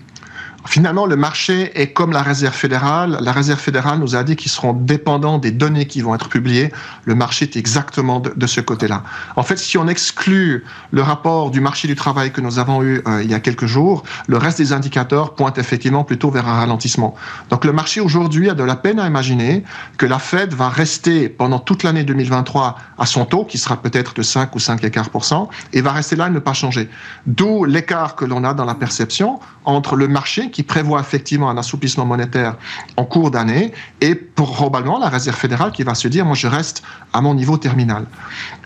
Finalement, 0.67 1.07
le 1.07 1.17
marché 1.17 1.71
est 1.81 1.93
comme 1.93 2.13
la 2.13 2.23
Réserve 2.23 2.55
fédérale. 2.55 3.19
La 3.21 3.33
Réserve 3.33 3.61
fédérale 3.61 3.99
nous 3.99 4.17
a 4.17 4.25
dit 4.25 4.37
qu'ils 4.37 4.51
seront 4.51 4.73
dépendants 4.73 5.39
des 5.39 5.51
données 5.51 5.87
qui 5.87 6.01
vont 6.01 6.15
être 6.15 6.29
publiées. 6.29 6.73
Le 7.05 7.15
marché 7.15 7.45
est 7.45 7.57
exactement 7.57 8.21
de, 8.21 8.47
ce 8.47 8.61
côté-là. 8.61 9.03
En 9.37 9.43
fait, 9.43 9.57
si 9.57 9.79
on 9.79 9.89
exclut 9.89 10.65
le 10.91 11.03
rapport 11.03 11.51
du 11.51 11.61
marché 11.61 11.89
du 11.89 11.95
travail 11.95 12.33
que 12.33 12.41
nous 12.41 12.59
avons 12.59 12.83
eu 12.83 13.03
euh, 13.07 13.23
il 13.23 13.31
y 13.31 13.35
a 13.35 13.41
quelques 13.41 13.67
jours, 13.67 14.05
le 14.27 14.37
reste 14.37 14.59
des 14.59 14.73
indicateurs 14.73 15.35
pointent 15.35 15.59
effectivement 15.59 16.05
plutôt 16.05 16.31
vers 16.31 16.49
un 16.49 16.55
ralentissement. 16.55 17.15
Donc 17.51 17.65
le 17.65 17.73
marché 17.73 18.01
aujourd'hui 18.01 18.51
a 18.51 18.55
de 18.55 18.65
la 18.65 18.77
peine 18.77 19.01
à 19.01 19.07
imaginer 19.07 19.65
que 19.97 20.07
la 20.07 20.19
Fed 20.19 20.55
va 20.55 20.69
rester 20.69 21.29
pendant 21.29 21.59
toute 21.59 21.83
l'année 21.83 22.05
2023 22.05 22.77
à 22.99 23.07
son 23.07 23.25
taux, 23.25 23.45
qui 23.45 23.59
sera 23.59 23.77
peut-être 23.81 24.15
de 24.15 24.23
5 24.23 24.55
ou 24.55 24.59
5 24.59 24.85
écarts 24.85 25.11
et 25.73 25.81
va 25.81 25.93
rester 25.93 26.17
là 26.17 26.27
et 26.27 26.31
ne 26.31 26.39
pas 26.39 26.53
changer. 26.53 26.89
D'où 27.27 27.65
l'écart 27.65 28.17
que 28.17 28.25
l'on 28.25 28.45
a 28.45 28.55
dans 28.55 28.65
la 28.65 28.75
perception 28.75 29.41
entre 29.65 29.97
le 29.97 30.09
marché 30.09 30.51
qui 30.55 30.63
prévoit 30.63 31.01
effectivement 31.01 31.51
un 31.51 31.59
assouplissement 31.59 32.07
monétaire 32.07 32.57
en 32.97 33.05
cours 33.05 33.33
d'année 33.33 33.73
et 34.01 34.15
probablement 34.15 35.01
la 35.01 35.09
Réserve 35.09 35.37
fédérale 35.37 35.73
qui 35.73 35.83
va 35.83 35.97
se 35.97 36.07
dire 36.07 36.25
moi 36.25 36.37
je 36.37 36.47
reste 36.47 36.85
à 37.13 37.21
mon 37.21 37.35
niveau 37.35 37.59
terminal. 37.59 38.07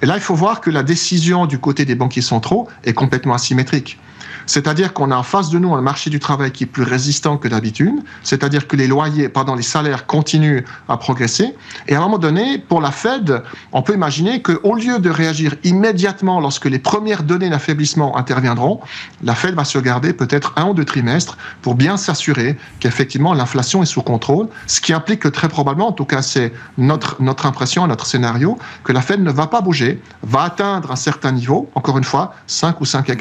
Et 0.02 0.07
là 0.07 0.16
il 0.16 0.21
faut 0.21 0.35
voir 0.35 0.61
que 0.61 0.68
la 0.68 0.83
décision 0.83 1.47
du 1.47 1.59
côté 1.59 1.87
des 1.87 1.95
banquiers 1.95 2.21
centraux 2.21 2.68
est 2.85 2.92
complètement 2.92 3.33
asymétrique. 3.33 3.99
C'est-à-dire 4.48 4.94
qu'on 4.94 5.10
a 5.10 5.16
en 5.16 5.22
face 5.22 5.50
de 5.50 5.58
nous 5.58 5.74
un 5.74 5.82
marché 5.82 6.08
du 6.08 6.20
travail 6.20 6.50
qui 6.52 6.64
est 6.64 6.66
plus 6.66 6.82
résistant 6.82 7.36
que 7.36 7.48
d'habitude, 7.48 7.96
c'est-à-dire 8.22 8.66
que 8.66 8.76
les 8.76 8.86
loyers, 8.86 9.28
pardon, 9.28 9.54
les 9.54 9.62
salaires 9.62 10.06
continuent 10.06 10.64
à 10.88 10.96
progresser. 10.96 11.54
Et 11.86 11.94
à 11.94 11.98
un 11.98 12.00
moment 12.00 12.16
donné, 12.16 12.56
pour 12.56 12.80
la 12.80 12.90
Fed, 12.90 13.42
on 13.72 13.82
peut 13.82 13.92
imaginer 13.92 14.40
qu'au 14.40 14.74
lieu 14.74 15.00
de 15.00 15.10
réagir 15.10 15.54
immédiatement 15.64 16.40
lorsque 16.40 16.64
les 16.64 16.78
premières 16.78 17.24
données 17.24 17.50
d'affaiblissement 17.50 18.16
interviendront, 18.16 18.80
la 19.22 19.34
Fed 19.34 19.54
va 19.54 19.64
se 19.64 19.78
garder 19.78 20.14
peut-être 20.14 20.54
un 20.56 20.68
ou 20.68 20.74
deux 20.74 20.86
trimestres 20.86 21.36
pour 21.60 21.74
bien 21.74 21.98
s'assurer 21.98 22.56
qu'effectivement 22.80 23.34
l'inflation 23.34 23.82
est 23.82 23.86
sous 23.86 24.02
contrôle, 24.02 24.48
ce 24.66 24.80
qui 24.80 24.94
implique 24.94 25.20
que 25.20 25.28
très 25.28 25.50
probablement, 25.50 25.88
en 25.88 25.92
tout 25.92 26.06
cas 26.06 26.22
c'est 26.22 26.54
notre, 26.78 27.20
notre 27.20 27.44
impression, 27.44 27.86
notre 27.86 28.06
scénario, 28.06 28.58
que 28.82 28.92
la 28.92 29.02
Fed 29.02 29.22
ne 29.22 29.30
va 29.30 29.46
pas 29.46 29.60
bouger, 29.60 30.00
va 30.22 30.44
atteindre 30.44 30.90
un 30.90 30.96
certain 30.96 31.32
niveau, 31.32 31.68
encore 31.74 31.98
une 31.98 32.04
fois, 32.04 32.34
5 32.46 32.80
ou 32.80 32.86
5 32.86 33.10
et 33.10 33.18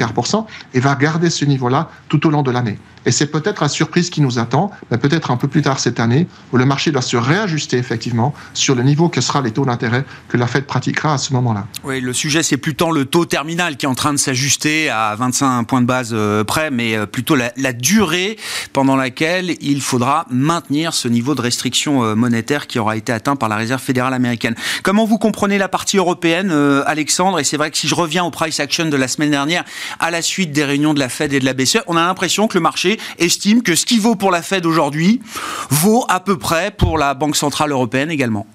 et 0.74 0.80
va 0.80 0.96
garder 0.96 1.17
ce 1.30 1.46
niveau-là 1.46 1.90
tout 2.08 2.26
au 2.28 2.30
long 2.30 2.44
de 2.44 2.52
l'année. 2.52 2.78
Et 3.08 3.12
c'est 3.12 3.28
peut-être 3.28 3.62
la 3.62 3.70
surprise 3.70 4.10
qui 4.10 4.20
nous 4.20 4.38
attend, 4.38 4.70
peut-être 4.90 5.32
un 5.32 5.38
peu 5.38 5.48
plus 5.48 5.62
tard 5.62 5.80
cette 5.80 6.02
année, 6.02 6.28
où 6.52 6.58
le 6.58 6.66
marché 6.66 6.92
doit 6.92 7.02
se 7.02 7.16
réajuster 7.16 7.78
effectivement 7.78 8.34
sur 8.54 8.76
le 8.76 8.84
niveau 8.84 9.08
que 9.08 9.22
sera 9.22 9.42
les 9.42 9.52
taux 9.52 9.64
d'intérêt 9.64 10.04
que 10.28 10.36
la 10.36 10.46
Fed 10.46 10.66
pratiquera 10.66 11.14
à 11.14 11.18
ce 11.18 11.32
moment-là. 11.34 11.68
Oui, 11.86 12.02
le 12.02 12.12
sujet 12.12 12.44
c'est 12.44 12.58
plutôt 12.58 12.92
le 12.92 13.06
taux 13.06 13.24
terminal 13.24 13.78
qui 13.78 13.86
est 13.86 13.90
en 13.90 13.96
train 13.96 14.12
de 14.12 14.18
s'ajuster 14.18 14.90
à 14.90 15.16
25 15.16 15.64
points 15.64 15.80
de 15.80 15.86
base 15.86 16.10
euh, 16.12 16.44
près, 16.44 16.70
mais 16.70 16.98
euh, 16.98 17.06
plutôt 17.06 17.36
la, 17.36 17.74
durée 17.74 18.38
pendant 18.74 18.98
laquelle 18.98 19.56
il 19.62 19.82
faudra 19.82 20.26
maintenir 20.30 20.94
ce 20.94 21.08
niveau 21.08 21.34
de 21.34 21.42
restriction 21.42 22.04
euh, 22.04 22.14
monétaire 22.14 22.68
qui 22.68 22.78
aura 22.78 22.98
été 22.98 23.14
atteint 23.14 23.38
par 23.38 23.48
la 23.48 23.56
Réserve 23.56 23.82
fédérale 23.82 24.14
américaine. 24.14 24.56
Comment 24.84 25.06
vous 25.06 25.18
comprenez 25.18 25.58
la 25.58 25.70
partie 25.70 25.96
européenne, 25.96 26.52
Alexandre? 26.86 27.40
Et 27.40 27.46
c'est 27.46 27.56
vrai 27.56 27.72
que 27.72 27.78
si 27.78 27.88
je 27.88 27.96
reviens 27.96 28.26
au 28.26 28.32
price 28.32 28.60
action 28.60 28.86
de 28.86 28.98
la 28.98 29.08
semaine 29.08 29.32
dernière, 29.32 29.64
à 30.02 30.12
la 30.12 30.22
suite 30.22 30.52
des 30.52 30.66
réunions 30.66 30.94
de 30.94 31.00
la 31.00 31.08
Fed 31.08 31.32
et 31.32 31.40
de 31.40 31.46
la 31.46 31.54
BCE, 31.54 31.80
on 31.88 31.96
a 31.96 32.06
l'impression 32.06 32.48
que 32.48 32.56
le 32.56 32.62
marché 32.62 32.97
estime 33.18 33.62
que 33.62 33.76
ce 33.76 33.86
qui 33.86 34.00
vaut 34.00 34.16
pour 34.16 34.32
la 34.32 34.42
Fed 34.42 34.66
aujourd'hui 34.66 35.22
vaut 35.70 36.06
à 36.10 36.20
peu 36.20 36.38
près 36.38 36.72
pour 36.72 36.98
la 36.98 37.14
Banque 37.14 37.36
centrale 37.36 37.72
européenne 37.72 38.12
également. 38.12 38.46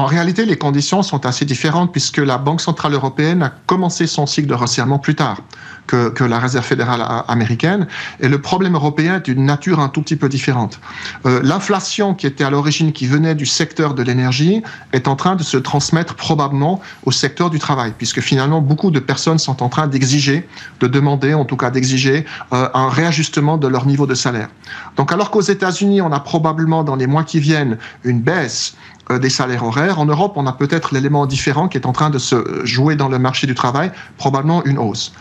En 0.00 0.06
réalité, 0.06 0.46
les 0.46 0.56
conditions 0.56 1.02
sont 1.02 1.26
assez 1.26 1.44
différentes 1.44 1.92
puisque 1.92 2.16
la 2.16 2.38
Banque 2.38 2.62
centrale 2.62 2.94
européenne 2.94 3.42
a 3.42 3.50
commencé 3.50 4.06
son 4.06 4.24
cycle 4.24 4.48
de 4.48 4.54
resserrement 4.54 4.98
plus 4.98 5.14
tard 5.14 5.42
que, 5.86 6.24
la 6.24 6.38
Réserve 6.38 6.64
fédérale 6.64 7.04
américaine. 7.28 7.86
Et 8.20 8.28
le 8.28 8.40
problème 8.40 8.76
européen 8.76 9.16
est 9.16 9.26
d'une 9.26 9.44
nature 9.44 9.78
un 9.78 9.90
tout 9.90 10.00
petit 10.00 10.16
peu 10.16 10.30
différente. 10.30 10.80
Euh, 11.26 11.40
L'inflation 11.42 12.14
qui 12.14 12.26
était 12.26 12.44
à 12.44 12.50
l'origine, 12.50 12.92
qui 12.92 13.06
venait 13.06 13.34
du 13.34 13.44
secteur 13.44 13.92
de 13.92 14.02
l'énergie, 14.02 14.62
est 14.94 15.06
en 15.06 15.16
train 15.16 15.36
de 15.36 15.42
se 15.42 15.58
transmettre 15.58 16.14
probablement 16.14 16.80
au 17.04 17.12
secteur 17.12 17.50
du 17.50 17.58
travail, 17.58 17.92
puisque 17.98 18.20
finalement 18.20 18.62
beaucoup 18.62 18.90
de 18.90 19.00
personnes 19.00 19.38
sont 19.38 19.62
en 19.62 19.68
train 19.68 19.86
d'exiger, 19.86 20.48
de 20.78 20.86
demander, 20.86 21.34
en 21.34 21.44
tout 21.44 21.56
cas 21.56 21.70
d'exiger, 21.70 22.24
euh, 22.54 22.68
un 22.72 22.88
réajustement 22.88 23.58
de 23.58 23.68
leur 23.68 23.84
niveau 23.84 24.06
de 24.06 24.14
salaire. 24.14 24.48
Donc 24.96 25.12
alors 25.12 25.30
qu'aux 25.30 25.40
États-Unis, 25.40 26.00
on 26.00 26.12
a 26.12 26.20
probablement 26.20 26.84
dans 26.84 26.96
les 26.96 27.06
mois 27.06 27.24
qui 27.24 27.40
viennent 27.40 27.76
une 28.04 28.20
baisse 28.20 28.76
des 29.18 29.30
salaires 29.30 29.64
horaires. 29.64 29.98
En 29.98 30.06
Europe, 30.06 30.34
on 30.36 30.46
a 30.46 30.52
peut-être 30.52 30.94
l'élément 30.94 31.26
différent 31.26 31.68
qui 31.68 31.76
est 31.78 31.86
en 31.86 31.92
train 31.92 32.10
de 32.10 32.18
se 32.18 32.64
jouer 32.64 32.96
dans 32.96 33.08
le 33.08 33.18
marché 33.18 33.46
du 33.46 33.54
travail, 33.54 33.90
probablement 34.16 34.64
une 34.64 34.78
hausse. 34.78 35.12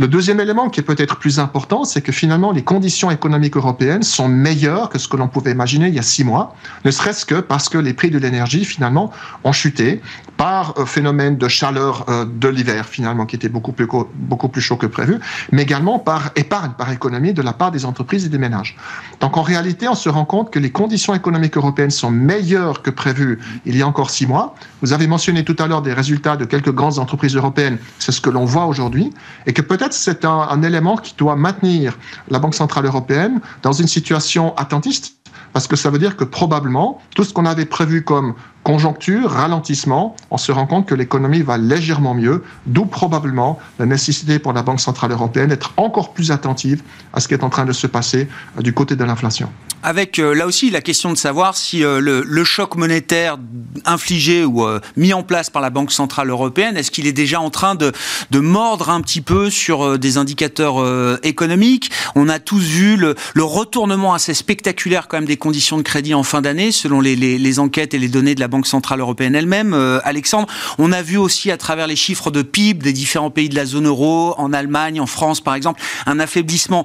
Le 0.00 0.08
deuxième 0.08 0.40
élément 0.40 0.70
qui 0.70 0.80
est 0.80 0.84
peut-être 0.84 1.18
plus 1.18 1.38
important, 1.38 1.84
c'est 1.84 2.00
que 2.00 2.10
finalement 2.10 2.50
les 2.50 2.64
conditions 2.64 3.12
économiques 3.12 3.56
européennes 3.56 4.02
sont 4.02 4.26
meilleures 4.26 4.88
que 4.88 4.98
ce 4.98 5.06
que 5.06 5.16
l'on 5.16 5.28
pouvait 5.28 5.52
imaginer 5.52 5.86
il 5.86 5.94
y 5.94 6.00
a 6.00 6.02
six 6.02 6.24
mois, 6.24 6.56
ne 6.84 6.90
serait-ce 6.90 7.24
que 7.24 7.36
parce 7.36 7.68
que 7.68 7.78
les 7.78 7.92
prix 7.92 8.10
de 8.10 8.18
l'énergie 8.18 8.64
finalement 8.64 9.12
ont 9.44 9.52
chuté 9.52 10.02
par 10.36 10.74
euh, 10.78 10.84
phénomène 10.84 11.38
de 11.38 11.46
chaleur 11.46 12.06
euh, 12.08 12.24
de 12.24 12.48
l'hiver 12.48 12.86
finalement 12.86 13.24
qui 13.24 13.36
était 13.36 13.48
beaucoup 13.48 13.70
plus, 13.70 13.86
beaucoup 14.16 14.48
plus 14.48 14.60
chaud 14.60 14.74
que 14.74 14.86
prévu, 14.86 15.20
mais 15.52 15.62
également 15.62 16.00
par 16.00 16.30
épargne, 16.34 16.72
par 16.76 16.90
économie 16.90 17.32
de 17.32 17.42
la 17.42 17.52
part 17.52 17.70
des 17.70 17.84
entreprises 17.84 18.26
et 18.26 18.28
des 18.28 18.38
ménages. 18.38 18.76
Donc 19.20 19.36
en 19.36 19.42
réalité, 19.42 19.86
on 19.86 19.94
se 19.94 20.08
rend 20.08 20.24
compte 20.24 20.50
que 20.50 20.58
les 20.58 20.70
conditions 20.70 21.14
économiques 21.14 21.56
européennes 21.56 21.92
sont 21.92 22.10
meilleures 22.10 22.82
que 22.82 22.90
prévu 22.90 23.38
il 23.64 23.76
y 23.76 23.82
a 23.82 23.86
encore 23.86 24.10
six 24.10 24.26
mois. 24.26 24.56
Vous 24.82 24.92
avez 24.92 25.06
mentionné 25.06 25.44
tout 25.44 25.56
à 25.60 25.68
l'heure 25.68 25.82
des 25.82 25.92
résultats 25.92 26.36
de 26.36 26.44
quelques 26.44 26.72
grandes 26.72 26.98
entreprises 26.98 27.36
européennes, 27.36 27.78
c'est 28.00 28.10
ce 28.10 28.20
que 28.20 28.30
l'on 28.30 28.44
voit 28.44 28.66
aujourd'hui, 28.66 29.10
et 29.46 29.52
que 29.52 29.62
peut-être 29.62 29.83
c'est 29.92 30.24
un, 30.24 30.62
élément 30.62 30.96
qui 30.96 31.14
doit 31.16 31.36
maintenir 31.36 31.98
la 32.28 32.38
Banque 32.38 32.54
centrale 32.54 32.86
européenne 32.86 33.40
dans 33.62 33.72
une 33.72 33.86
situation 33.86 34.54
attentiste, 34.56 35.16
parce 35.52 35.66
que 35.66 35.76
ça 35.76 35.90
veut 35.90 35.98
dire 35.98 36.16
que 36.16 36.24
probablement 36.24 37.00
tout 37.14 37.24
ce 37.24 37.32
qu'on 37.32 37.46
avait 37.46 37.64
prévu 37.66 38.02
comme 38.02 38.34
conjoncture, 38.62 39.30
ralentissement, 39.30 40.16
on 40.30 40.38
se 40.38 40.50
rend 40.50 40.66
compte 40.66 40.86
que 40.86 40.94
l'économie 40.94 41.42
va 41.42 41.58
légèrement 41.58 42.14
mieux, 42.14 42.42
d'où 42.66 42.86
probablement 42.86 43.58
la 43.78 43.86
nécessité 43.86 44.38
pour 44.38 44.52
la 44.52 44.62
Banque 44.62 44.80
centrale 44.80 45.12
européenne 45.12 45.48
d'être 45.48 45.72
encore 45.76 46.12
plus 46.12 46.30
attentive 46.30 46.82
à 47.12 47.20
ce 47.20 47.28
qui 47.28 47.34
est 47.34 47.44
en 47.44 47.50
train 47.50 47.66
de 47.66 47.72
se 47.72 47.86
passer 47.86 48.28
euh, 48.58 48.62
du 48.62 48.72
côté 48.72 48.96
de 48.96 49.04
l'inflation. 49.04 49.50
Avec 49.84 50.18
euh, 50.18 50.34
là 50.34 50.46
aussi 50.46 50.70
la 50.70 50.80
question 50.80 51.12
de 51.12 51.18
savoir 51.18 51.56
si 51.56 51.84
euh, 51.84 52.00
le, 52.00 52.44
choc 52.44 52.74
monétaire 52.76 53.38
infligé 53.84 54.44
ou 54.44 54.66
mis 54.96 55.12
en 55.12 55.22
place 55.22 55.50
par 55.50 55.62
la 55.62 55.70
Banque 55.70 55.92
centrale 55.92 56.30
européenne, 56.30 56.76
est-ce 56.76 56.90
qu'il 56.90 57.06
est 57.06 57.12
déjà 57.12 57.40
en 57.40 57.50
train 57.50 57.74
de, 57.74 57.92
de, 58.30 58.38
mordre 58.38 58.90
un 58.90 59.00
petit 59.00 59.20
peu 59.20 59.50
sur 59.50 59.98
des 59.98 60.18
indicateurs 60.18 60.76
économiques? 61.22 61.90
On 62.14 62.28
a 62.28 62.38
tous 62.38 62.60
vu 62.60 62.96
le, 62.96 63.14
le, 63.34 63.44
retournement 63.44 64.14
assez 64.14 64.34
spectaculaire 64.34 65.08
quand 65.08 65.16
même 65.16 65.26
des 65.26 65.36
conditions 65.36 65.76
de 65.76 65.82
crédit 65.82 66.14
en 66.14 66.22
fin 66.22 66.42
d'année, 66.42 66.72
selon 66.72 67.00
les, 67.00 67.16
les, 67.16 67.58
enquêtes 67.58 67.94
et 67.94 67.98
les 67.98 68.08
données 68.08 68.34
de 68.34 68.40
la 68.40 68.48
Banque 68.48 68.66
centrale 68.66 69.00
européenne 69.00 69.34
elle-même. 69.34 69.74
Euh, 69.74 70.00
Alexandre, 70.04 70.48
on 70.78 70.92
a 70.92 71.02
vu 71.02 71.16
aussi 71.16 71.50
à 71.50 71.56
travers 71.56 71.86
les 71.86 71.96
chiffres 71.96 72.30
de 72.30 72.42
PIB 72.42 72.82
des 72.82 72.92
différents 72.92 73.30
pays 73.30 73.48
de 73.48 73.54
la 73.54 73.66
zone 73.66 73.86
euro, 73.86 74.34
en 74.38 74.52
Allemagne, 74.52 75.00
en 75.00 75.06
France 75.06 75.40
par 75.40 75.54
exemple, 75.54 75.80
un 76.06 76.20
affaiblissement 76.20 76.84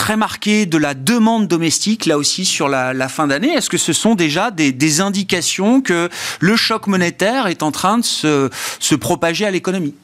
très 0.00 0.16
marqué 0.16 0.64
de 0.64 0.78
la 0.78 0.94
demande 0.94 1.46
domestique, 1.46 2.06
là 2.06 2.16
aussi 2.16 2.46
sur 2.46 2.70
la, 2.70 3.08
fin 3.10 3.26
d'année. 3.26 3.50
Est-ce 3.50 3.68
que 3.68 3.76
ce 3.76 3.92
sont 3.92 4.14
déjà 4.14 4.50
des, 4.50 5.00
indications 5.02 5.82
que 5.82 6.08
le 6.40 6.56
choc 6.56 6.86
monétaire 6.86 7.48
est 7.48 7.62
en 7.62 7.70
train 7.70 7.98
de 7.98 8.04
se 8.04 8.94
propager 8.94 9.44
à 9.44 9.50
l'économie? 9.50 9.94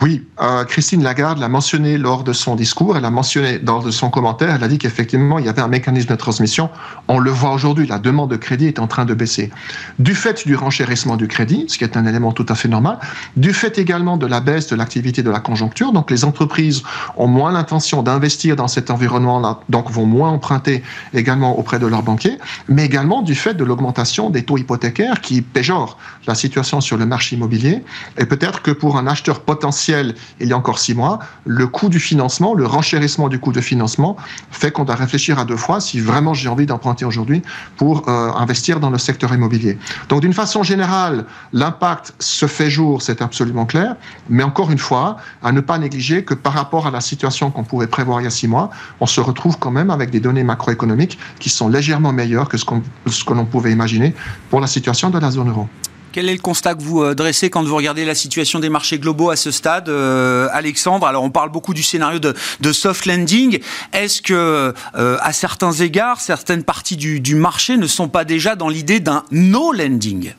Oui, 0.00 0.24
euh, 0.40 0.64
Christine 0.64 1.02
Lagarde 1.02 1.40
l'a 1.40 1.48
mentionné 1.48 1.98
lors 1.98 2.22
de 2.22 2.32
son 2.32 2.54
discours, 2.54 2.96
elle 2.96 3.02
l'a 3.02 3.10
mentionné 3.10 3.58
dans 3.58 3.82
de 3.82 3.90
son 3.90 4.10
commentaire, 4.10 4.54
elle 4.54 4.62
a 4.62 4.68
dit 4.68 4.78
qu'effectivement, 4.78 5.40
il 5.40 5.46
y 5.46 5.48
avait 5.48 5.60
un 5.60 5.66
mécanisme 5.66 6.10
de 6.10 6.14
transmission. 6.14 6.70
On 7.08 7.18
le 7.18 7.32
voit 7.32 7.52
aujourd'hui, 7.52 7.84
la 7.84 7.98
demande 7.98 8.30
de 8.30 8.36
crédit 8.36 8.66
est 8.66 8.78
en 8.78 8.86
train 8.86 9.04
de 9.04 9.14
baisser. 9.14 9.50
Du 9.98 10.14
fait 10.14 10.46
du 10.46 10.54
renchérissement 10.54 11.16
du 11.16 11.26
crédit, 11.26 11.64
ce 11.66 11.78
qui 11.78 11.82
est 11.82 11.96
un 11.96 12.06
élément 12.06 12.30
tout 12.30 12.46
à 12.48 12.54
fait 12.54 12.68
normal, 12.68 13.00
du 13.36 13.52
fait 13.52 13.76
également 13.78 14.16
de 14.16 14.26
la 14.26 14.40
baisse 14.40 14.68
de 14.68 14.76
l'activité 14.76 15.24
de 15.24 15.30
la 15.30 15.40
conjoncture, 15.40 15.90
donc 15.92 16.12
les 16.12 16.24
entreprises 16.24 16.84
ont 17.16 17.26
moins 17.26 17.50
l'intention 17.50 18.04
d'investir 18.04 18.54
dans 18.54 18.68
cet 18.68 18.92
environnement-là, 18.92 19.58
donc 19.68 19.90
vont 19.90 20.06
moins 20.06 20.30
emprunter 20.30 20.84
également 21.12 21.58
auprès 21.58 21.80
de 21.80 21.86
leurs 21.88 22.04
banquiers, 22.04 22.38
mais 22.68 22.84
également 22.84 23.22
du 23.22 23.34
fait 23.34 23.54
de 23.54 23.64
l'augmentation 23.64 24.30
des 24.30 24.44
taux 24.44 24.58
hypothécaires 24.58 25.20
qui 25.20 25.42
péjore 25.42 25.98
la 26.28 26.36
situation 26.36 26.80
sur 26.80 26.96
le 26.96 27.06
marché 27.06 27.34
immobilier. 27.34 27.82
Et 28.16 28.26
peut-être 28.26 28.62
que 28.62 28.70
pour 28.70 28.96
un 28.96 29.08
acheteur 29.08 29.40
potentiel, 29.40 29.87
il 29.88 30.48
y 30.48 30.52
a 30.52 30.56
encore 30.56 30.78
six 30.78 30.94
mois, 30.94 31.18
le 31.44 31.66
coût 31.66 31.88
du 31.88 32.00
financement, 32.00 32.54
le 32.54 32.66
renchérissement 32.66 33.28
du 33.28 33.38
coût 33.38 33.52
de 33.52 33.60
financement 33.60 34.16
fait 34.50 34.70
qu'on 34.70 34.84
doit 34.84 34.94
réfléchir 34.94 35.38
à 35.38 35.44
deux 35.44 35.56
fois 35.56 35.80
si 35.80 36.00
vraiment 36.00 36.34
j'ai 36.34 36.48
envie 36.48 36.66
d'emprunter 36.66 37.04
aujourd'hui 37.04 37.42
pour 37.76 38.08
euh, 38.08 38.30
investir 38.32 38.80
dans 38.80 38.90
le 38.90 38.98
secteur 38.98 39.32
immobilier. 39.32 39.78
Donc 40.08 40.20
d'une 40.20 40.32
façon 40.32 40.62
générale, 40.62 41.24
l'impact 41.52 42.14
se 42.18 42.46
fait 42.46 42.70
jour, 42.70 43.02
c'est 43.02 43.22
absolument 43.22 43.66
clair, 43.66 43.96
mais 44.28 44.42
encore 44.42 44.70
une 44.70 44.78
fois, 44.78 45.16
à 45.42 45.52
ne 45.52 45.60
pas 45.60 45.78
négliger 45.78 46.24
que 46.24 46.34
par 46.34 46.52
rapport 46.52 46.86
à 46.86 46.90
la 46.90 47.00
situation 47.00 47.50
qu'on 47.50 47.64
pouvait 47.64 47.86
prévoir 47.86 48.20
il 48.20 48.24
y 48.24 48.26
a 48.26 48.30
six 48.30 48.48
mois, 48.48 48.70
on 49.00 49.06
se 49.06 49.20
retrouve 49.20 49.58
quand 49.58 49.70
même 49.70 49.90
avec 49.90 50.10
des 50.10 50.20
données 50.20 50.44
macroéconomiques 50.44 51.18
qui 51.38 51.50
sont 51.50 51.68
légèrement 51.68 52.12
meilleures 52.12 52.48
que 52.48 52.56
ce, 52.56 52.64
ce 53.06 53.24
que 53.24 53.32
l'on 53.32 53.44
pouvait 53.44 53.72
imaginer 53.72 54.14
pour 54.50 54.60
la 54.60 54.66
situation 54.66 55.10
de 55.10 55.18
la 55.18 55.30
zone 55.30 55.48
euro. 55.48 55.68
Quel 56.18 56.28
est 56.28 56.34
le 56.34 56.40
constat 56.40 56.74
que 56.74 56.82
vous 56.82 57.00
euh, 57.00 57.14
dressez 57.14 57.48
quand 57.48 57.62
vous 57.62 57.76
regardez 57.76 58.04
la 58.04 58.16
situation 58.16 58.58
des 58.58 58.70
marchés 58.70 58.98
globaux 58.98 59.30
à 59.30 59.36
ce 59.36 59.52
stade, 59.52 59.88
euh, 59.88 60.48
Alexandre? 60.50 61.06
Alors, 61.06 61.22
on 61.22 61.30
parle 61.30 61.52
beaucoup 61.52 61.74
du 61.74 61.84
scénario 61.84 62.18
de, 62.18 62.72
soft 62.72 63.06
landing. 63.06 63.60
Est-ce 63.92 64.20
que, 64.20 64.74
euh, 64.96 65.16
à 65.20 65.32
certains 65.32 65.70
égards, 65.70 66.20
certaines 66.20 66.64
parties 66.64 66.96
du, 66.96 67.20
du 67.20 67.36
marché 67.36 67.76
ne 67.76 67.86
sont 67.86 68.08
pas 68.08 68.24
déjà 68.24 68.56
dans 68.56 68.68
l'idée 68.68 68.98
d'un 68.98 69.22
no 69.30 69.70
landing? 69.70 70.32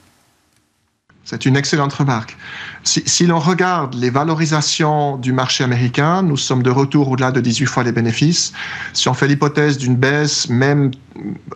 C'est 1.29 1.45
une 1.45 1.55
excellente 1.55 1.93
remarque. 1.93 2.36
Si, 2.83 3.27
l'on 3.27 3.38
regarde 3.38 3.93
les 3.93 4.09
valorisations 4.09 5.15
du 5.17 5.31
marché 5.31 5.63
américain, 5.63 6.24
nous 6.24 6.38
sommes 6.38 6.63
de 6.63 6.71
retour 6.71 7.07
au-delà 7.09 7.31
de 7.31 7.39
18 7.39 7.67
fois 7.67 7.83
les 7.83 7.91
bénéfices. 7.91 8.51
Si 8.93 9.07
on 9.09 9.13
fait 9.13 9.27
l'hypothèse 9.27 9.77
d'une 9.77 9.95
baisse, 9.95 10.50
même 10.50 10.89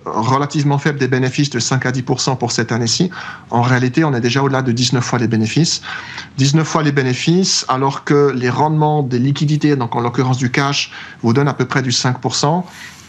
relativement 0.05 0.77
faible 0.77 0.99
des 0.99 1.07
bénéfices 1.07 1.49
de 1.49 1.57
5 1.57 1.87
à 1.87 1.91
10 1.91 2.03
pour 2.03 2.51
cette 2.51 2.71
année-ci, 2.71 3.09
en 3.49 3.63
réalité, 3.63 4.03
on 4.03 4.13
est 4.13 4.21
déjà 4.21 4.43
au-delà 4.43 4.61
de 4.61 4.71
19 4.71 5.03
fois 5.03 5.17
les 5.17 5.27
bénéfices. 5.27 5.81
19 6.37 6.67
fois 6.67 6.83
les 6.83 6.91
bénéfices, 6.91 7.65
alors 7.67 8.03
que 8.03 8.31
les 8.35 8.51
rendements 8.51 9.01
des 9.01 9.17
liquidités, 9.17 9.75
donc 9.75 9.95
en 9.95 10.01
l'occurrence 10.01 10.37
du 10.37 10.51
cash, 10.51 10.91
vous 11.23 11.33
donnent 11.33 11.47
à 11.47 11.55
peu 11.55 11.65
près 11.65 11.81
du 11.81 11.91
5 11.91 12.17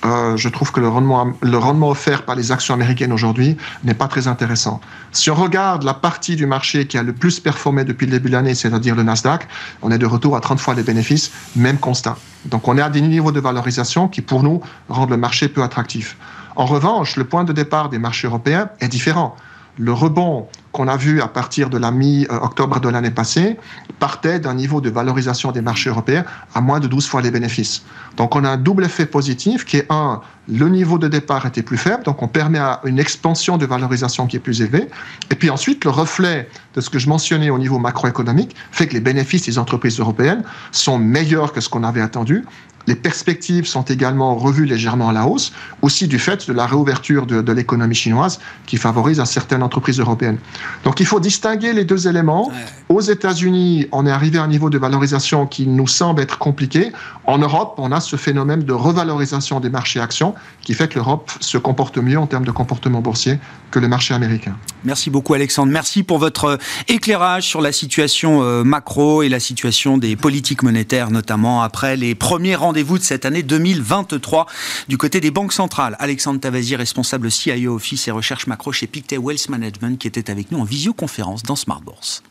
euh, 0.04 0.36
je 0.36 0.48
trouve 0.48 0.70
que 0.70 0.80
le 0.80 0.88
rendement, 0.88 1.32
le 1.40 1.56
rendement 1.56 1.88
offert 1.88 2.24
par 2.24 2.36
les 2.36 2.52
actions 2.52 2.74
américaines 2.74 3.12
aujourd'hui 3.12 3.56
n'est 3.84 3.94
pas 3.94 4.08
très 4.08 4.28
intéressant. 4.28 4.80
Si 5.12 5.30
on 5.30 5.34
regarde 5.34 5.82
la 5.82 5.94
partie 5.94 6.36
du 6.36 6.46
marché 6.46 6.86
qui 6.86 6.98
a 6.98 7.02
le 7.02 7.12
plus 7.12 7.40
performé 7.40 7.84
depuis 7.84 8.06
le 8.06 8.12
début 8.12 8.28
de 8.28 8.34
l'année, 8.34 8.54
c'est-à-dire 8.54 8.94
le 8.94 9.02
Nasdaq, 9.02 9.48
on 9.82 9.90
est 9.90 9.98
de 9.98 10.06
retour 10.06 10.36
à 10.36 10.40
30 10.40 10.60
fois 10.60 10.74
les 10.74 10.82
bénéfices, 10.82 11.32
même 11.56 11.78
constat. 11.78 12.16
Donc 12.44 12.68
on 12.68 12.76
est 12.76 12.82
à 12.82 12.90
des 12.90 13.00
niveaux 13.00 13.32
de 13.32 13.40
valorisation 13.40 14.08
qui, 14.08 14.20
pour 14.20 14.42
nous, 14.42 14.60
rendent 14.88 15.10
le 15.10 15.16
marché 15.16 15.48
peu 15.48 15.62
attractif. 15.62 16.16
En 16.56 16.66
revanche, 16.66 17.16
le 17.16 17.24
point 17.24 17.44
de 17.44 17.52
départ 17.52 17.88
des 17.88 17.98
marchés 17.98 18.26
européens 18.26 18.68
est 18.80 18.88
différent 18.88 19.36
le 19.78 19.92
rebond 19.92 20.46
qu'on 20.74 20.88
a 20.88 20.96
vu 20.96 21.22
à 21.22 21.28
partir 21.28 21.70
de 21.70 21.78
la 21.78 21.92
mi-octobre 21.92 22.80
de 22.80 22.88
l'année 22.88 23.12
passée 23.12 23.56
partait 24.00 24.40
d'un 24.40 24.54
niveau 24.54 24.80
de 24.80 24.90
valorisation 24.90 25.52
des 25.52 25.62
marchés 25.62 25.88
européens 25.88 26.24
à 26.52 26.60
moins 26.60 26.80
de 26.80 26.88
12 26.88 27.06
fois 27.06 27.22
les 27.22 27.30
bénéfices. 27.30 27.84
Donc 28.16 28.34
on 28.34 28.44
a 28.44 28.50
un 28.50 28.56
double 28.56 28.84
effet 28.84 29.06
positif 29.06 29.64
qui 29.64 29.76
est 29.76 29.86
un, 29.88 30.20
le 30.48 30.68
niveau 30.68 30.98
de 30.98 31.06
départ 31.06 31.46
était 31.46 31.62
plus 31.62 31.76
faible, 31.76 32.02
donc 32.02 32.22
on 32.22 32.28
permet 32.28 32.58
une 32.84 32.98
expansion 32.98 33.56
de 33.56 33.66
valorisation 33.66 34.26
qui 34.26 34.36
est 34.36 34.40
plus 34.40 34.62
élevée. 34.62 34.88
Et 35.30 35.36
puis 35.36 35.48
ensuite, 35.48 35.84
le 35.84 35.90
reflet 35.90 36.48
de 36.74 36.80
ce 36.80 36.90
que 36.90 36.98
je 36.98 37.08
mentionnais 37.08 37.50
au 37.50 37.58
niveau 37.58 37.78
macroéconomique 37.78 38.56
fait 38.72 38.88
que 38.88 38.94
les 38.94 39.00
bénéfices 39.00 39.46
des 39.46 39.58
entreprises 39.58 40.00
européennes 40.00 40.42
sont 40.72 40.98
meilleurs 40.98 41.52
que 41.52 41.60
ce 41.60 41.68
qu'on 41.68 41.84
avait 41.84 42.02
attendu 42.02 42.44
les 42.86 42.94
perspectives 42.94 43.66
sont 43.66 43.82
également 43.82 44.34
revues 44.36 44.66
légèrement 44.66 45.08
à 45.08 45.12
la 45.12 45.26
hausse, 45.26 45.52
aussi 45.82 46.08
du 46.08 46.18
fait 46.18 46.46
de 46.48 46.52
la 46.52 46.66
réouverture 46.66 47.26
de, 47.26 47.52
l'économie 47.52 47.94
chinoise 47.94 48.40
qui 48.66 48.76
favorise 48.76 49.20
à 49.20 49.26
certaines 49.26 49.62
entreprises 49.62 50.00
européennes. 50.00 50.38
Donc 50.84 51.00
il 51.00 51.06
faut 51.06 51.20
distinguer 51.20 51.72
les 51.72 51.84
deux 51.84 52.08
éléments. 52.08 52.50
Aux 52.88 53.00
États-Unis, 53.00 53.86
on 53.92 54.06
est 54.06 54.10
arrivé 54.10 54.38
à 54.38 54.42
un 54.42 54.48
niveau 54.48 54.70
de 54.70 54.78
valorisation 54.78 55.46
qui 55.46 55.66
nous 55.66 55.86
semble 55.86 56.20
être 56.20 56.38
compliqué. 56.38 56.92
En 57.24 57.38
Europe, 57.38 57.74
on 57.78 57.92
a 57.92 58.00
ce 58.00 58.16
phénomène 58.16 58.64
de 58.64 58.72
revalorisation 58.72 59.60
des 59.60 59.70
marchés 59.70 60.00
actions 60.00 60.34
qui 60.62 60.74
fait 60.74 60.88
que 60.88 60.96
l'Europe 60.96 61.30
se 61.40 61.58
comporte 61.58 61.98
mieux 61.98 62.18
en 62.18 62.26
termes 62.26 62.44
de 62.44 62.50
comportement 62.50 63.00
boursier 63.00 63.38
que 63.70 63.78
le 63.78 63.88
marché 63.88 64.14
américain. 64.14 64.56
Merci 64.84 65.10
beaucoup 65.10 65.34
Alexandre. 65.34 65.72
Merci 65.72 66.02
pour 66.02 66.18
votre 66.18 66.58
éclairage 66.88 67.44
sur 67.44 67.60
la 67.60 67.72
situation 67.72 68.42
euh, 68.42 68.62
macro 68.62 69.22
et 69.22 69.28
la 69.28 69.40
situation 69.40 69.98
des 69.98 70.16
politiques 70.16 70.62
monétaires, 70.62 71.10
notamment 71.10 71.62
après 71.62 71.96
les 71.96 72.14
premiers 72.14 72.54
rendez 72.54 72.73
rendez-vous 72.74 72.98
de 72.98 73.04
cette 73.04 73.24
année 73.24 73.44
2023 73.44 74.46
du 74.88 74.98
côté 74.98 75.20
des 75.20 75.30
banques 75.30 75.52
centrales. 75.52 75.94
Alexandre 76.00 76.40
Tavazi, 76.40 76.74
responsable 76.74 77.30
CIO 77.30 77.76
Office 77.76 78.08
et 78.08 78.10
recherche 78.10 78.48
macro 78.48 78.72
chez 78.72 78.88
Pictet 78.88 79.16
Wealth 79.16 79.48
Management, 79.48 79.96
qui 79.96 80.08
était 80.08 80.28
avec 80.28 80.50
nous 80.50 80.58
en 80.58 80.64
visioconférence 80.64 81.44
dans 81.44 81.54
Smart 81.54 81.80
Bourse. 81.80 82.24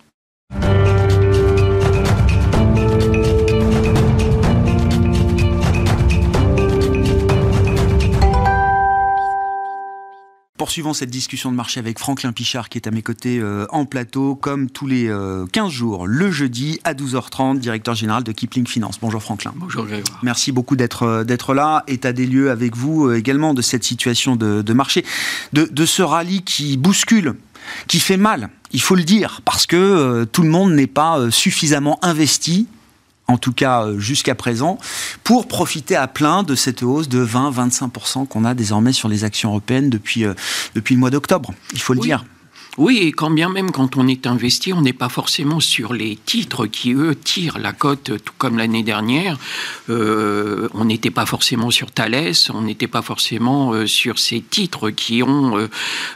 Poursuivons 10.63 10.93
cette 10.93 11.09
discussion 11.09 11.51
de 11.51 11.57
marché 11.57 11.81
avec 11.81 11.99
Franklin 11.99 12.31
Pichard 12.31 12.69
qui 12.69 12.77
est 12.77 12.87
à 12.87 12.91
mes 12.91 13.01
côtés 13.01 13.37
euh, 13.37 13.65
en 13.69 13.83
plateau, 13.83 14.35
comme 14.35 14.69
tous 14.69 14.87
les 14.87 15.07
15 15.07 15.11
euh, 15.11 15.69
jours, 15.69 16.07
le 16.07 16.31
jeudi 16.31 16.79
à 16.85 16.93
12h30, 16.93 17.59
directeur 17.59 17.95
général 17.95 18.23
de 18.23 18.31
Kipling 18.31 18.65
Finance. 18.65 18.97
Bonjour 19.01 19.21
Franklin. 19.21 19.51
Bonjour 19.57 19.85
Grégoire. 19.85 20.19
Merci 20.23 20.53
beaucoup 20.53 20.77
d'être 20.77 21.03
euh, 21.03 21.23
d'être 21.25 21.53
là. 21.53 21.83
État 21.87 22.13
des 22.13 22.25
lieux 22.25 22.49
avec 22.49 22.77
vous 22.77 23.11
également 23.11 23.53
de 23.53 23.61
cette 23.61 23.83
situation 23.83 24.37
de, 24.37 24.73
marché, 24.73 25.03
de, 25.51 25.67
de 25.69 25.85
ce 25.85 26.01
rallye 26.01 26.43
qui 26.43 26.77
bouscule 26.77 27.33
qui 27.87 27.99
fait 27.99 28.15
mal, 28.15 28.49
il 28.71 28.81
faut 28.81 28.95
le 28.95 29.03
dire, 29.03 29.41
parce 29.43 29.65
que 29.65 30.23
tout 30.31 30.43
le 30.43 30.49
monde 30.49 30.71
n'est 30.73 30.87
pas 30.87 31.29
suffisamment 31.29 31.99
investi 32.01 32.67
en 33.33 33.37
tout 33.37 33.51
cas 33.51 33.85
euh, 33.85 33.99
jusqu'à 33.99 34.35
présent, 34.35 34.77
pour 35.23 35.47
profiter 35.47 35.95
à 35.95 36.07
plein 36.07 36.43
de 36.43 36.55
cette 36.55 36.83
hausse 36.83 37.09
de 37.09 37.25
20-25% 37.25 38.27
qu'on 38.27 38.45
a 38.45 38.53
désormais 38.53 38.93
sur 38.93 39.09
les 39.09 39.23
actions 39.23 39.49
européennes 39.49 39.89
depuis, 39.89 40.23
euh, 40.23 40.33
depuis 40.75 40.93
le 40.95 40.99
mois 40.99 41.09
d'octobre, 41.09 41.53
il 41.73 41.81
faut 41.81 41.93
le 41.93 41.99
dire. 41.99 42.25
Oui, 42.79 42.97
et 42.97 43.11
quand 43.11 43.29
bien 43.29 43.49
même 43.49 43.71
quand 43.71 43.97
on 43.97 44.07
est 44.07 44.25
investi, 44.25 44.73
on 44.73 44.81
n'est 44.81 44.93
pas 44.93 45.09
forcément 45.09 45.59
sur 45.59 45.93
les 45.93 46.15
titres 46.15 46.65
qui, 46.65 46.93
eux, 46.93 47.13
tirent 47.13 47.59
la 47.59 47.71
cote, 47.71 48.23
tout 48.23 48.33
comme 48.39 48.57
l'année 48.57 48.81
dernière. 48.81 49.37
Euh, 49.91 50.69
on 50.73 50.85
n'était 50.85 51.11
pas 51.11 51.27
forcément 51.27 51.69
sur 51.69 51.91
Thales, 51.91 52.33
on 52.51 52.61
n'était 52.61 52.87
pas 52.87 53.03
forcément 53.03 53.73
euh, 53.73 53.85
sur 53.85 54.17
ces 54.17 54.41
titres 54.41 54.89
qui 54.89 55.21
ont 55.21 55.67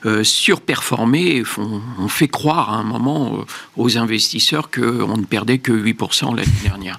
euh, 0.06 0.24
surperformé, 0.24 1.44
font, 1.44 1.80
on 2.00 2.08
fait 2.08 2.28
croire 2.28 2.74
à 2.74 2.78
un 2.78 2.84
moment 2.84 3.46
aux 3.76 3.98
investisseurs 4.00 4.72
qu'on 4.72 5.18
ne 5.18 5.26
perdait 5.26 5.60
que 5.60 5.72
8% 5.72 6.36
l'année 6.36 6.52
dernière. 6.64 6.98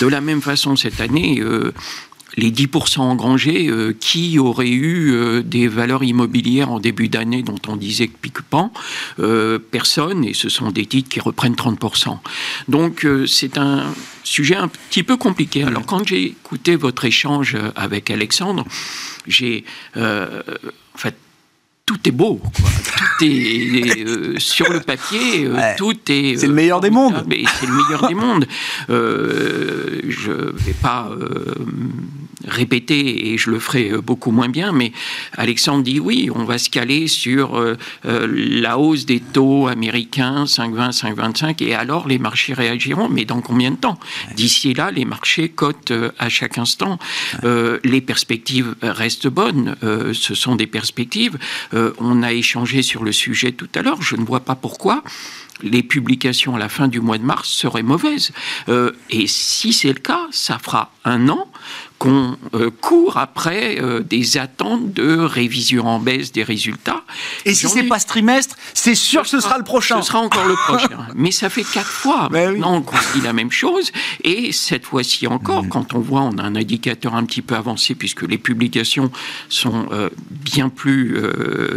De 0.00 0.06
la 0.06 0.22
même 0.22 0.40
façon, 0.40 0.76
cette 0.76 1.00
année, 1.02 1.42
les 2.36 2.50
10% 2.50 3.00
engrangés, 3.00 3.68
euh, 3.68 3.94
qui 3.98 4.38
aurait 4.38 4.68
eu 4.68 5.12
euh, 5.12 5.42
des 5.42 5.68
valeurs 5.68 6.04
immobilières 6.04 6.70
en 6.70 6.80
début 6.80 7.08
d'année 7.08 7.42
dont 7.42 7.58
on 7.66 7.76
disait 7.76 8.08
que 8.08 8.16
pique-pan 8.20 8.72
euh, 9.18 9.58
Personne, 9.58 10.24
et 10.24 10.34
ce 10.34 10.48
sont 10.48 10.70
des 10.70 10.86
titres 10.86 11.08
qui 11.08 11.20
reprennent 11.20 11.54
30%. 11.54 12.18
Donc 12.68 13.06
c'est 13.26 13.58
un 13.58 13.92
sujet 14.24 14.56
un 14.56 14.68
petit 14.68 15.02
peu 15.02 15.16
compliqué. 15.16 15.62
Alors 15.64 15.84
quand 15.86 16.06
j'ai 16.06 16.22
écouté 16.26 16.76
votre 16.76 17.04
échange 17.04 17.56
avec 17.76 18.10
Alexandre, 18.10 18.64
j'ai... 19.26 19.64
en 19.96 20.96
fait, 20.96 21.16
tout 21.86 21.98
est 22.06 22.12
beau, 22.12 22.40
tout 22.54 23.24
est, 23.24 24.38
sur 24.38 24.70
le 24.70 24.80
papier, 24.80 25.48
tout 25.76 25.96
est. 26.08 26.36
C'est 26.36 26.46
le 26.46 26.52
meilleur 26.52 26.80
des 26.80 26.90
mondes. 26.90 27.24
C'est 27.60 27.66
le 27.66 27.74
meilleur 27.74 28.08
des 28.08 28.14
mondes. 28.14 28.46
je 28.88 30.30
ne 30.30 30.52
vais 30.58 30.74
pas 30.80 31.10
répéter 32.48 33.32
et 33.32 33.38
je 33.38 33.50
le 33.50 33.58
ferai 33.58 33.90
euh, 33.90 34.00
beaucoup 34.00 34.30
moins 34.30 34.48
bien, 34.48 34.72
mais 34.72 34.92
Alexandre 35.36 35.84
dit 35.84 36.00
oui, 36.00 36.30
on 36.34 36.44
va 36.44 36.58
se 36.58 36.70
caler 36.70 37.06
sur 37.06 37.56
euh, 37.56 37.76
euh, 38.06 38.26
la 38.30 38.78
hausse 38.78 39.06
des 39.06 39.20
taux 39.20 39.68
américains 39.68 40.44
5,20, 40.44 41.14
5,25 41.14 41.62
et 41.62 41.74
alors 41.74 42.08
les 42.08 42.18
marchés 42.18 42.54
réagiront, 42.54 43.08
mais 43.08 43.24
dans 43.24 43.40
combien 43.40 43.70
de 43.70 43.76
temps? 43.76 43.98
D'ici 44.34 44.74
là, 44.74 44.90
les 44.90 45.04
marchés 45.04 45.48
cotent 45.48 45.92
à 46.18 46.28
chaque 46.28 46.58
instant. 46.58 46.98
les 47.42 48.00
perspectives 48.00 48.74
restent 48.82 49.28
bonnes, 49.28 49.76
ce 49.82 50.34
sont 50.34 50.56
des 50.56 50.66
perspectives. 50.66 51.38
on 51.72 52.22
a 52.22 52.32
échangé 52.32 52.82
sur 52.82 53.04
le 53.04 53.12
sujet 53.12 53.52
tout 53.52 53.68
à 53.74 53.82
l'heure, 53.82 54.02
je 54.02 54.16
ne 54.16 54.24
vois 54.24 54.40
pas 54.40 54.54
pourquoi 54.54 55.02
les 55.62 55.82
publications 55.82 56.54
à 56.54 56.58
la 56.58 56.68
fin 56.68 56.86
du 56.86 57.00
mois 57.00 57.18
de 57.18 57.24
mars 57.24 57.48
seraient 57.48 57.82
mauvaises. 57.82 58.32
et 59.10 59.26
si 59.26 59.72
c'est 59.72 59.92
le 59.92 60.00
cas, 60.00 60.26
ça 60.30 60.58
fera 60.58 60.92
un 61.04 61.28
an 61.28 61.48
qu'on 61.98 62.36
euh, 62.54 62.70
court 62.80 63.16
après 63.16 63.80
euh, 63.80 64.00
des 64.00 64.38
attentes 64.38 64.92
de 64.92 65.18
révision 65.18 65.86
en 65.86 65.98
baisse 65.98 66.30
des 66.32 66.44
résultats. 66.44 67.02
Et 67.44 67.54
si 67.54 67.68
c'est 67.68 67.82
pas 67.84 67.98
ce 67.98 68.06
trimestre, 68.06 68.56
c'est 68.72 68.94
sûr 68.94 69.22
que 69.22 69.28
ce 69.28 69.40
sera 69.40 69.58
le 69.58 69.64
prochain. 69.64 70.00
Ce 70.00 70.08
sera 70.08 70.20
encore 70.20 70.46
le 70.46 70.54
prochain. 70.54 70.88
Mais 71.16 71.32
ça 71.32 71.50
fait 71.50 71.64
quatre 71.64 71.88
fois 71.88 72.28
ben 72.30 72.60
qu'on 72.60 72.82
dit 73.14 73.20
la 73.22 73.32
même 73.32 73.50
chose. 73.50 73.90
Et 74.22 74.52
cette 74.52 74.86
fois-ci 74.86 75.26
encore, 75.26 75.64
mm. 75.64 75.68
quand 75.68 75.94
on 75.94 75.98
voit, 75.98 76.22
on 76.22 76.38
a 76.38 76.42
un 76.42 76.54
indicateur 76.54 77.16
un 77.16 77.24
petit 77.24 77.42
peu 77.42 77.56
avancé 77.56 77.96
puisque 77.96 78.22
les 78.22 78.38
publications 78.38 79.10
sont 79.48 79.88
euh, 79.90 80.08
bien 80.30 80.68
plus 80.68 81.18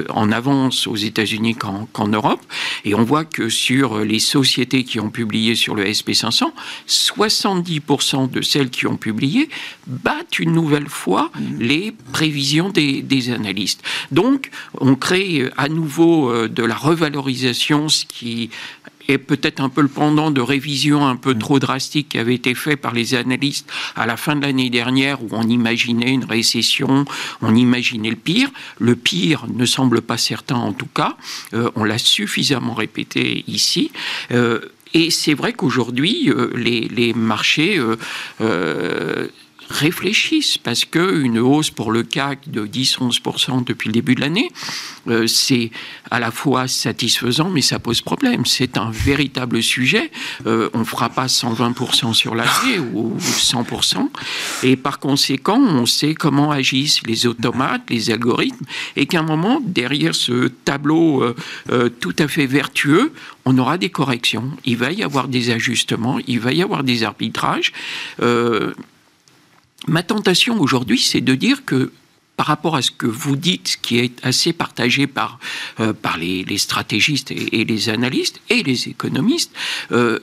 en 0.10 0.32
avance 0.32 0.88
aux 0.88 0.96
États-Unis 0.96 1.56
qu'en 1.56 2.08
Europe. 2.08 2.42
Et 2.86 2.94
on 2.94 3.04
voit 3.04 3.26
que 3.26 3.50
sur 3.50 4.00
les 4.00 4.20
sociétés 4.20 4.84
qui 4.84 5.00
ont 5.00 5.10
publié 5.10 5.56
sur 5.56 5.76
le 5.76 5.86
SP500, 5.86 6.52
70% 6.88 8.30
de 8.30 8.42
celles 8.42 8.70
qui 8.70 8.88
ont 8.88 8.98
publié 8.98 9.50
une 10.40 10.54
nouvelle 10.54 10.90
fois 10.90 11.32
les 11.60 11.94
prévisions 12.12 12.70
des, 12.70 13.32
analystes. 13.32 13.84
Donc, 14.12 14.50
on 14.80 14.96
crée 14.96 15.50
à 15.58 15.70
nouveau 15.70 16.32
euh, 16.32 16.48
de 16.48 16.64
la 16.64 16.76
revalorisation, 16.76 17.90
ce 17.90 18.06
qui 18.06 18.50
est 19.08 19.18
peut-être 19.18 19.60
un 19.60 19.70
peu 19.70 19.82
le 19.82 19.88
pendant 19.88 20.32
de 20.32 20.42
révision 20.42 21.06
un 21.06 21.16
peu 21.16 21.36
trop 21.38 21.60
drastique 21.60 22.10
qui 22.10 22.18
avait 22.18 22.36
été 22.36 22.56
fait 22.56 22.76
par 22.76 22.94
les 22.94 23.14
analystes 23.14 23.70
à 23.96 24.06
la 24.06 24.18
fin 24.18 24.36
de 24.36 24.42
l'année 24.42 24.70
dernière 24.70 25.22
où 25.24 25.30
on 25.32 25.48
imaginait 25.48 26.12
une 26.12 26.24
récession, 26.24 27.06
on 27.42 27.56
imaginait 27.56 28.10
le 28.10 28.16
pire. 28.16 28.50
Le 28.80 28.96
pire 28.96 29.46
ne 29.54 29.66
semble 29.66 30.02
pas 30.02 30.18
certain 30.18 30.56
en 30.56 30.74
tout 30.74 30.90
cas. 30.94 31.18
Euh, 31.54 31.70
on 31.76 31.84
l'a 31.84 31.98
suffisamment 31.98 32.74
répété 32.74 33.44
ici. 33.48 33.92
Euh, 34.32 34.60
et 34.94 35.10
c'est 35.10 35.34
vrai 35.34 35.54
qu'aujourd'hui, 35.54 36.30
les, 36.56 37.14
marchés 37.14 37.80
réfléchissent 39.72 40.58
parce 40.58 40.86
qu'une 40.86 41.40
hausse 41.40 41.70
pour 41.70 41.92
le 41.92 42.04
CAC 42.04 42.50
de 42.50 42.68
10-11% 42.68 43.64
depuis 43.64 43.88
le 43.88 43.94
début 43.94 44.16
de 44.16 44.22
l'année, 44.22 44.50
euh, 45.08 45.26
c'est 45.28 45.72
à 46.12 46.20
la 46.20 46.30
fois 46.30 46.68
satisfaisant, 46.68 47.50
mais 47.50 47.62
ça 47.62 47.80
pose 47.80 48.02
problème. 48.02 48.46
C'est 48.46 48.78
un 48.78 48.92
véritable 48.92 49.64
sujet. 49.64 50.12
Euh, 50.46 50.70
on 50.74 50.80
ne 50.80 50.84
fera 50.84 51.10
pas 51.10 51.28
120% 51.28 52.14
sur 52.14 52.36
l'année 52.36 52.80
ou 52.94 53.18
100%. 53.18 54.10
Et 54.64 54.76
par 54.76 55.00
conséquent, 55.00 55.60
on 55.60 55.86
sait 55.86 56.14
comment 56.14 56.52
agissent 56.52 57.02
les 57.08 57.26
automates, 57.26 57.90
les 57.90 58.12
algorithmes, 58.12 58.66
et 58.96 59.06
qu'à 59.06 59.20
un 59.20 59.24
moment, 59.24 59.62
derrière 59.66 60.14
ce 60.14 60.48
tableau 60.48 61.24
euh, 61.72 61.90
tout 62.00 62.16
à 62.20 62.28
fait 62.28 62.46
vertueux, 62.46 63.14
on 63.46 63.58
aura 63.58 63.78
des 63.78 63.90
corrections. 63.90 64.52
Il 64.66 64.78
va 64.78 64.92
y 64.92 65.02
avoir 65.02 65.28
des 65.28 65.52
ajustements, 65.52 66.20
il 66.28 66.40
va 66.40 66.52
y 66.54 66.62
avoir 66.62 66.84
des 66.84 67.04
arbitrages. 67.04 67.72
Ma 69.88 70.04
tentation 70.04 70.60
aujourd'hui, 70.60 71.00
c'est 71.00 71.22
de 71.22 71.36
dire 71.36 71.66
que 71.66 71.92
par 72.38 72.48
rapport 72.48 72.76
à 72.76 72.82
ce 72.82 72.92
que 72.92 73.06
vous 73.06 73.36
dites, 73.36 73.78
qui 73.82 74.00
est 74.00 74.14
assez 74.24 74.54
partagé 74.54 75.06
par, 75.06 75.40
euh, 75.80 75.94
par 75.94 76.18
les, 76.18 76.58
stratégistes 76.58 77.32
et, 77.32 77.66
les 77.66 77.90
analystes 77.90 78.42
et 78.50 78.64
les 78.64 78.90
économistes, 78.90 79.52
euh, 79.92 80.20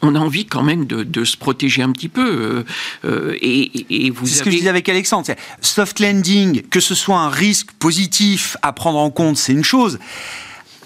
on 0.00 0.16
a 0.16 0.18
envie 0.18 0.46
quand 0.46 0.64
même 0.64 0.84
de, 0.84 1.24
se 1.24 1.36
protéger 1.36 1.82
un 1.82 1.92
petit 1.92 2.08
peu. 2.08 2.64
Euh, 3.04 3.38
et, 3.40 4.10
vous 4.10 4.26
C'est 4.26 4.38
ce 4.38 4.42
que 4.42 4.50
je 4.50 4.56
disais 4.56 4.68
avec 4.68 4.88
Alexandre. 4.88 5.32
Soft 5.60 6.00
landing, 6.00 6.62
que 6.62 6.80
ce 6.80 6.96
soit 6.96 7.18
un 7.18 7.30
risque 7.30 7.70
positif 7.78 8.56
à 8.62 8.72
prendre 8.72 8.98
en 8.98 9.10
compte, 9.10 9.36
c'est 9.36 9.52
une 9.52 9.62
chose. 9.62 10.00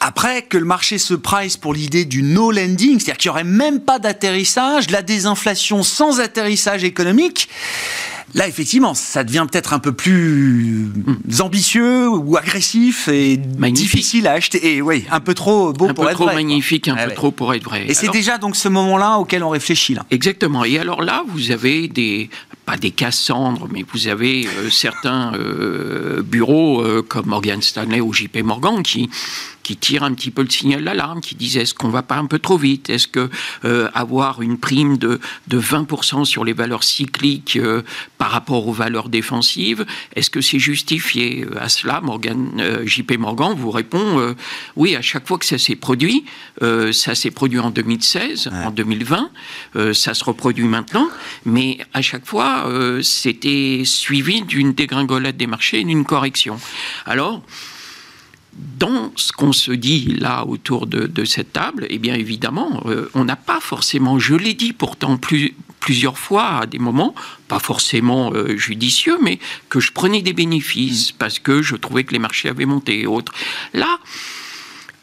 Après, 0.00 0.42
que 0.42 0.58
le 0.58 0.64
marché 0.64 0.98
se 0.98 1.14
price 1.14 1.56
pour 1.56 1.74
l'idée 1.74 2.04
du 2.04 2.22
no 2.22 2.50
landing, 2.50 3.00
c'est-à-dire 3.00 3.16
qu'il 3.16 3.28
n'y 3.30 3.32
aurait 3.32 3.44
même 3.44 3.80
pas 3.80 3.98
d'atterrissage, 3.98 4.90
la 4.90 5.02
désinflation 5.02 5.82
sans 5.82 6.20
atterrissage 6.20 6.84
économique, 6.84 7.48
Là, 8.34 8.48
effectivement, 8.48 8.92
ça 8.92 9.24
devient 9.24 9.46
peut-être 9.50 9.72
un 9.72 9.78
peu 9.78 9.92
plus 9.92 10.90
mm. 10.94 11.40
ambitieux 11.40 12.08
ou 12.08 12.36
agressif 12.36 13.08
et 13.08 13.36
difficile 13.36 14.26
à 14.26 14.32
acheter. 14.32 14.74
Et 14.74 14.82
oui, 14.82 15.04
un 15.10 15.20
peu 15.20 15.32
trop 15.32 15.72
beau 15.72 15.86
pour 15.86 15.88
être 15.88 15.96
vrai. 15.96 16.06
Un 16.06 16.08
peu 16.10 16.14
trop 16.24 16.34
magnifique, 16.34 16.88
un 16.88 16.96
peu 16.96 17.14
trop 17.14 17.30
pour 17.30 17.54
être 17.54 17.64
vrai. 17.64 17.86
Et 17.88 17.94
c'est 17.94 18.10
déjà 18.10 18.36
donc 18.36 18.56
ce 18.56 18.68
moment-là 18.68 19.18
auquel 19.18 19.42
on 19.42 19.48
réfléchit 19.48 19.94
là. 19.94 20.04
Exactement. 20.10 20.64
Et 20.64 20.78
alors 20.78 21.02
là, 21.02 21.24
vous 21.28 21.50
avez 21.50 21.88
des 21.88 22.28
pas 22.66 22.76
des 22.76 22.90
Cassandres, 22.90 23.68
mais 23.70 23.84
vous 23.94 24.08
avez 24.08 24.46
euh, 24.46 24.70
certains 24.70 25.32
euh, 25.34 26.20
bureaux 26.20 26.82
euh, 26.82 27.00
comme 27.00 27.26
Morgan 27.26 27.62
Stanley 27.62 28.00
ou 28.00 28.12
JP 28.12 28.38
Morgan 28.42 28.82
qui 28.82 29.08
qui 29.66 29.76
tirent 29.76 30.04
un 30.04 30.14
petit 30.14 30.30
peu 30.30 30.42
le 30.42 30.48
signal 30.50 30.84
d'alarme, 30.84 31.20
qui 31.20 31.34
disent 31.34 31.56
est-ce 31.56 31.74
qu'on 31.74 31.88
va 31.88 32.02
pas 32.02 32.18
un 32.18 32.26
peu 32.26 32.38
trop 32.38 32.56
vite? 32.56 32.88
Est-ce 32.88 33.08
que 33.08 33.28
avoir 33.94 34.40
une 34.40 34.58
prime 34.58 34.96
de, 34.96 35.18
de 35.48 35.60
20% 35.60 36.24
sur 36.24 36.44
les 36.44 36.52
valeurs 36.52 36.84
cycliques 36.84 37.58
par 38.16 38.30
rapport 38.30 38.68
aux 38.68 38.72
valeurs 38.72 39.08
défensives, 39.08 39.84
est-ce 40.14 40.30
que 40.30 40.40
c'est 40.40 40.60
justifié? 40.60 41.44
À 41.58 41.68
cela, 41.68 42.00
Morgan, 42.00 42.62
JP 42.84 43.18
Morgan 43.18 43.54
vous 43.56 43.72
répond 43.72 44.34
oui, 44.76 44.94
à 44.94 45.02
chaque 45.02 45.26
fois 45.26 45.36
que 45.38 45.46
ça 45.46 45.58
s'est 45.58 45.74
produit, 45.74 46.24
ça 46.60 47.16
s'est 47.16 47.32
produit 47.32 47.58
en 47.58 47.70
2016, 47.70 48.50
en 48.52 48.70
2020, 48.70 49.30
ça 49.92 50.14
se 50.14 50.22
reproduit 50.22 50.68
maintenant, 50.68 51.08
mais 51.44 51.78
à 51.92 52.02
chaque 52.02 52.26
fois, 52.26 52.66
euh, 52.68 53.02
c'était 53.02 53.82
suivi 53.84 54.42
d'une 54.42 54.72
dégringolade 54.72 55.36
des 55.36 55.46
marchés 55.46 55.80
et 55.80 55.84
d'une 55.84 56.04
correction. 56.04 56.58
Alors, 57.06 57.42
dans 58.78 59.12
ce 59.16 59.32
qu'on 59.32 59.52
se 59.52 59.72
dit 59.72 60.16
là 60.18 60.44
autour 60.46 60.86
de, 60.86 61.24
cette 61.24 61.52
table, 61.52 61.86
eh 61.90 61.98
bien 61.98 62.14
évidemment, 62.14 62.82
euh, 62.86 63.10
on 63.14 63.24
n'a 63.24 63.36
pas 63.36 63.60
forcément, 63.60 64.18
je 64.18 64.34
l'ai 64.34 64.54
dit 64.54 64.72
pourtant 64.72 65.18
plusieurs 65.80 66.18
fois 66.18 66.60
à 66.60 66.66
des 66.66 66.78
moments, 66.78 67.14
pas 67.48 67.58
forcément 67.58 68.32
euh, 68.32 68.56
judicieux, 68.56 69.18
mais 69.22 69.38
que 69.68 69.80
je 69.80 69.92
prenais 69.92 70.22
des 70.22 70.32
bénéfices 70.32 71.12
parce 71.12 71.38
que 71.38 71.62
je 71.62 71.76
trouvais 71.76 72.04
que 72.04 72.12
les 72.12 72.18
marchés 72.18 72.48
avaient 72.48 72.66
monté 72.66 73.00
et 73.00 73.06
autres. 73.06 73.32
Là, 73.72 73.98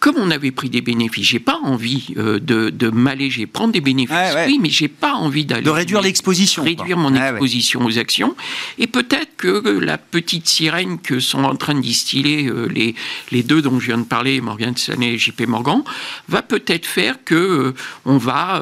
comme 0.04 0.18
on 0.18 0.32
avait 0.32 0.52
pris 0.52 0.70
des 0.70 0.82
bénéfices, 0.82 1.26
j'ai 1.26 1.40
pas 1.40 1.62
envie 1.64 2.08
euh, 2.18 2.38
de, 2.38 2.70
de 2.70 2.90
m'alléger, 2.90 3.48
prendre 3.48 3.72
des 3.72 3.80
bénéfices, 3.80 4.36
oui, 4.48 4.60
mais 4.62 4.70
j'ai 4.70 4.90
pas 4.90 5.14
envie 5.14 5.46
d'aller 5.46 5.64
de 5.64 5.70
réduire 5.70 6.02
l'exposition, 6.02 6.62
réduire 6.62 6.98
mon 6.98 7.16
exposition 7.16 7.86
aux 7.86 7.98
actions. 7.98 8.36
Et 8.78 8.88
peut-être 8.88 9.38
que 9.38 9.80
la 9.80 9.98
petite 9.98 10.50
sirène 10.50 11.00
que 11.00 11.22
sont 11.22 11.46
en 11.46 11.56
train 11.56 11.74
de 11.74 11.80
distiller 11.80 12.48
euh, 12.48 12.66
les, 12.66 12.96
les 13.32 13.44
deux 13.44 13.62
dont 13.62 13.80
je 13.80 13.86
viens 13.86 13.98
de 13.98 14.04
parler, 14.04 14.42
Morgan 14.42 14.76
Stanley 14.76 15.14
et 15.14 15.18
JP 15.18 15.48
Morgan, 15.48 15.84
va 16.28 16.42
peut-être 16.42 16.86
faire 16.86 17.24
que 17.24 17.36
euh, 17.36 17.74
on 18.04 18.18
va 18.18 18.62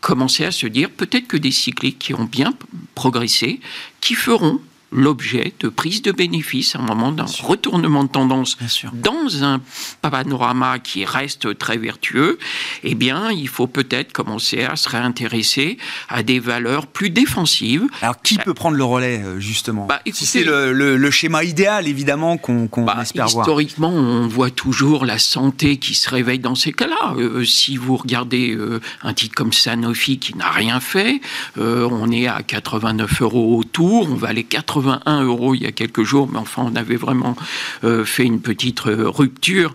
commencer 0.00 0.46
à 0.46 0.52
se 0.52 0.66
dire 0.66 0.88
peut-être 0.88 1.26
que 1.26 1.36
des 1.36 1.50
cycliques 1.50 1.98
qui 1.98 2.14
ont 2.14 2.24
bien 2.24 2.54
progressé, 2.94 3.60
qui 4.00 4.14
feront 4.14 4.58
l'objet 4.92 5.52
de 5.60 5.68
prise 5.68 6.02
de 6.02 6.12
bénéfices 6.12 6.74
à 6.74 6.80
un 6.80 6.82
moment 6.82 7.12
d'un 7.12 7.26
retournement 7.42 8.04
de 8.04 8.08
tendance 8.08 8.56
dans 8.92 9.44
un 9.44 9.60
panorama 10.02 10.78
qui 10.78 11.04
reste 11.04 11.56
très 11.58 11.76
vertueux, 11.76 12.38
eh 12.82 12.94
bien, 12.94 13.30
il 13.30 13.48
faut 13.48 13.66
peut-être 13.66 14.12
commencer 14.12 14.62
à 14.64 14.76
se 14.76 14.88
réintéresser 14.88 15.78
à 16.08 16.22
des 16.22 16.40
valeurs 16.40 16.86
plus 16.86 17.10
défensives. 17.10 17.86
Alors, 18.02 18.20
qui 18.22 18.38
peut 18.38 18.54
prendre 18.54 18.76
le 18.76 18.84
relais, 18.84 19.22
euh, 19.22 19.38
justement? 19.38 19.86
Bah, 19.86 20.00
Si 20.12 20.26
c'est 20.26 20.44
le, 20.44 21.10
schéma 21.10 21.44
idéal, 21.44 21.88
évidemment, 21.88 22.36
qu'on 22.36 22.68
bah, 22.76 22.98
espère 23.02 23.26
voir. 23.28 23.44
Historiquement, 23.44 23.90
on 23.90 24.28
voit 24.28 24.50
toujours 24.50 25.04
la 25.04 25.18
santé 25.18 25.76
qui 25.76 25.94
se 25.94 26.08
réveille 26.08 26.38
dans 26.38 26.54
ces 26.54 26.72
cas-là. 26.72 27.14
Euh, 27.16 27.44
si 27.44 27.76
vous 27.76 27.96
regardez 27.96 28.54
euh, 28.54 28.80
un 29.02 29.12
titre 29.12 29.34
comme 29.34 29.52
Sanofi 29.52 30.18
qui 30.18 30.36
n'a 30.36 30.50
rien 30.50 30.80
fait, 30.80 31.20
on 31.56 32.10
est 32.10 32.26
à 32.26 32.42
89 32.42 33.22
euros 33.22 33.58
autour, 33.58 34.10
on 34.10 34.14
va 34.14 34.28
aller 34.28 34.44
80 34.44 34.79
81 34.80 35.24
euros 35.24 35.54
il 35.54 35.62
y 35.62 35.66
a 35.66 35.72
quelques 35.72 36.02
jours, 36.02 36.28
mais 36.30 36.38
enfin, 36.38 36.62
on 36.66 36.76
avait 36.76 36.96
vraiment 36.96 37.36
euh, 37.84 38.04
fait 38.04 38.24
une 38.24 38.40
petite 38.40 38.86
euh, 38.86 39.08
rupture. 39.08 39.74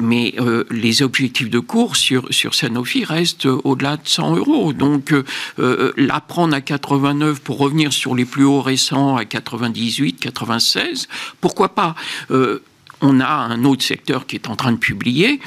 Mais 0.00 0.34
euh, 0.38 0.64
les 0.70 1.02
objectifs 1.02 1.50
de 1.50 1.58
cours 1.58 1.96
sur, 1.96 2.26
sur 2.30 2.54
Sanofi 2.54 3.04
restent 3.04 3.46
au-delà 3.46 3.96
de 3.96 4.06
100 4.06 4.36
euros. 4.36 4.72
Donc, 4.72 5.12
la 5.58 6.20
prendre 6.20 6.54
à 6.54 6.60
89 6.60 7.40
pour 7.40 7.58
revenir 7.58 7.92
sur 7.92 8.14
les 8.14 8.24
plus 8.24 8.44
hauts 8.44 8.62
récents 8.62 9.16
à 9.16 9.24
98, 9.24 10.14
96, 10.20 11.08
pourquoi 11.40 11.74
pas? 11.74 11.94
On 13.00 13.20
a 13.20 13.26
un 13.26 13.64
autre 13.64 13.82
secteur 13.82 14.26
qui 14.26 14.36
est 14.36 14.48
en 14.48 14.56
train 14.56 14.72
de 14.72 14.78
publier 14.78 15.40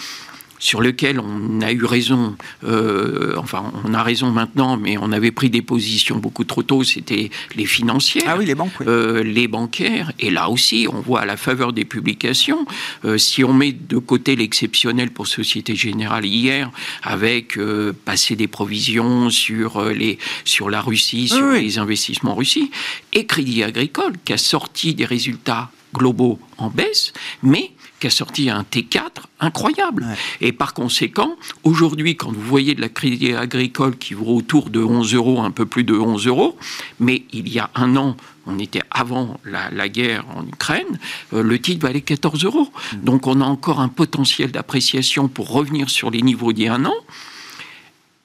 sur 0.59 0.81
lequel 0.81 1.19
on 1.19 1.61
a 1.61 1.71
eu 1.71 1.85
raison, 1.85 2.35
euh, 2.63 3.35
enfin 3.37 3.71
on 3.85 3.93
a 3.93 4.03
raison 4.03 4.31
maintenant, 4.31 4.77
mais 4.77 4.97
on 4.97 5.11
avait 5.11 5.31
pris 5.31 5.49
des 5.49 5.61
positions 5.61 6.17
beaucoup 6.17 6.43
trop 6.43 6.63
tôt, 6.63 6.83
c'était 6.83 7.29
les 7.55 7.65
financières, 7.65 8.23
ah 8.27 8.37
oui, 8.37 8.45
les 8.45 8.55
banques, 8.55 8.71
euh, 8.81 9.23
les 9.23 9.47
bancaires, 9.47 10.11
et 10.19 10.29
là 10.29 10.49
aussi 10.49 10.87
on 10.91 10.99
voit 11.01 11.21
à 11.21 11.25
la 11.25 11.37
faveur 11.37 11.73
des 11.73 11.85
publications, 11.85 12.65
euh, 13.05 13.17
si 13.17 13.43
on 13.43 13.53
met 13.53 13.71
de 13.71 13.97
côté 13.97 14.35
l'exceptionnel 14.35 15.11
pour 15.11 15.27
Société 15.27 15.75
Générale 15.75 16.25
hier, 16.25 16.71
avec 17.03 17.59
passer 18.05 18.35
des 18.35 18.47
provisions 18.47 19.29
sur, 19.29 19.83
les, 19.85 20.17
sur 20.45 20.69
la 20.69 20.81
Russie, 20.81 21.27
sur 21.27 21.51
les 21.51 21.77
investissements 21.77 22.31
en 22.31 22.35
Russie, 22.35 22.71
et 23.13 23.25
Crédit 23.25 23.63
Agricole 23.63 24.13
qui 24.23 24.33
a 24.33 24.37
sorti 24.37 24.93
des 24.93 25.05
résultats 25.05 25.71
globaux 25.93 26.39
en 26.57 26.69
baisse, 26.69 27.13
mais 27.43 27.71
qui 27.99 28.07
a 28.07 28.09
sorti 28.09 28.49
un 28.49 28.63
T4 28.63 29.23
incroyable. 29.39 30.05
Et 30.41 30.51
par 30.51 30.73
conséquent, 30.73 31.35
aujourd'hui, 31.63 32.15
quand 32.15 32.31
vous 32.31 32.41
voyez 32.41 32.75
de 32.75 32.81
la 32.81 32.89
crédit 32.89 33.33
agricole 33.33 33.97
qui 33.97 34.13
vaut 34.13 34.35
autour 34.35 34.69
de 34.69 34.81
11 34.81 35.13
euros, 35.15 35.41
un 35.41 35.51
peu 35.51 35.65
plus 35.65 35.83
de 35.83 35.95
11 35.95 36.27
euros, 36.27 36.57
mais 36.99 37.23
il 37.31 37.49
y 37.49 37.59
a 37.59 37.69
un 37.75 37.95
an, 37.95 38.15
on 38.45 38.59
était 38.59 38.83
avant 38.91 39.39
la, 39.45 39.89
guerre 39.89 40.25
en 40.35 40.45
Ukraine, 40.45 40.99
euh, 41.33 41.43
le 41.43 41.59
titre 41.59 41.81
valait 41.81 42.01
14 42.01 42.45
euros. 42.45 42.71
Mm. 42.93 43.03
Donc 43.03 43.27
on 43.27 43.41
a 43.41 43.45
encore 43.45 43.79
un 43.79 43.89
potentiel 43.89 44.51
d'appréciation 44.51 45.27
pour 45.27 45.51
revenir 45.51 45.89
sur 45.89 46.11
les 46.11 46.21
niveaux 46.21 46.53
d'il 46.53 46.65
y 46.65 46.67
a 46.67 46.75
un 46.75 46.85
an. 46.85 46.95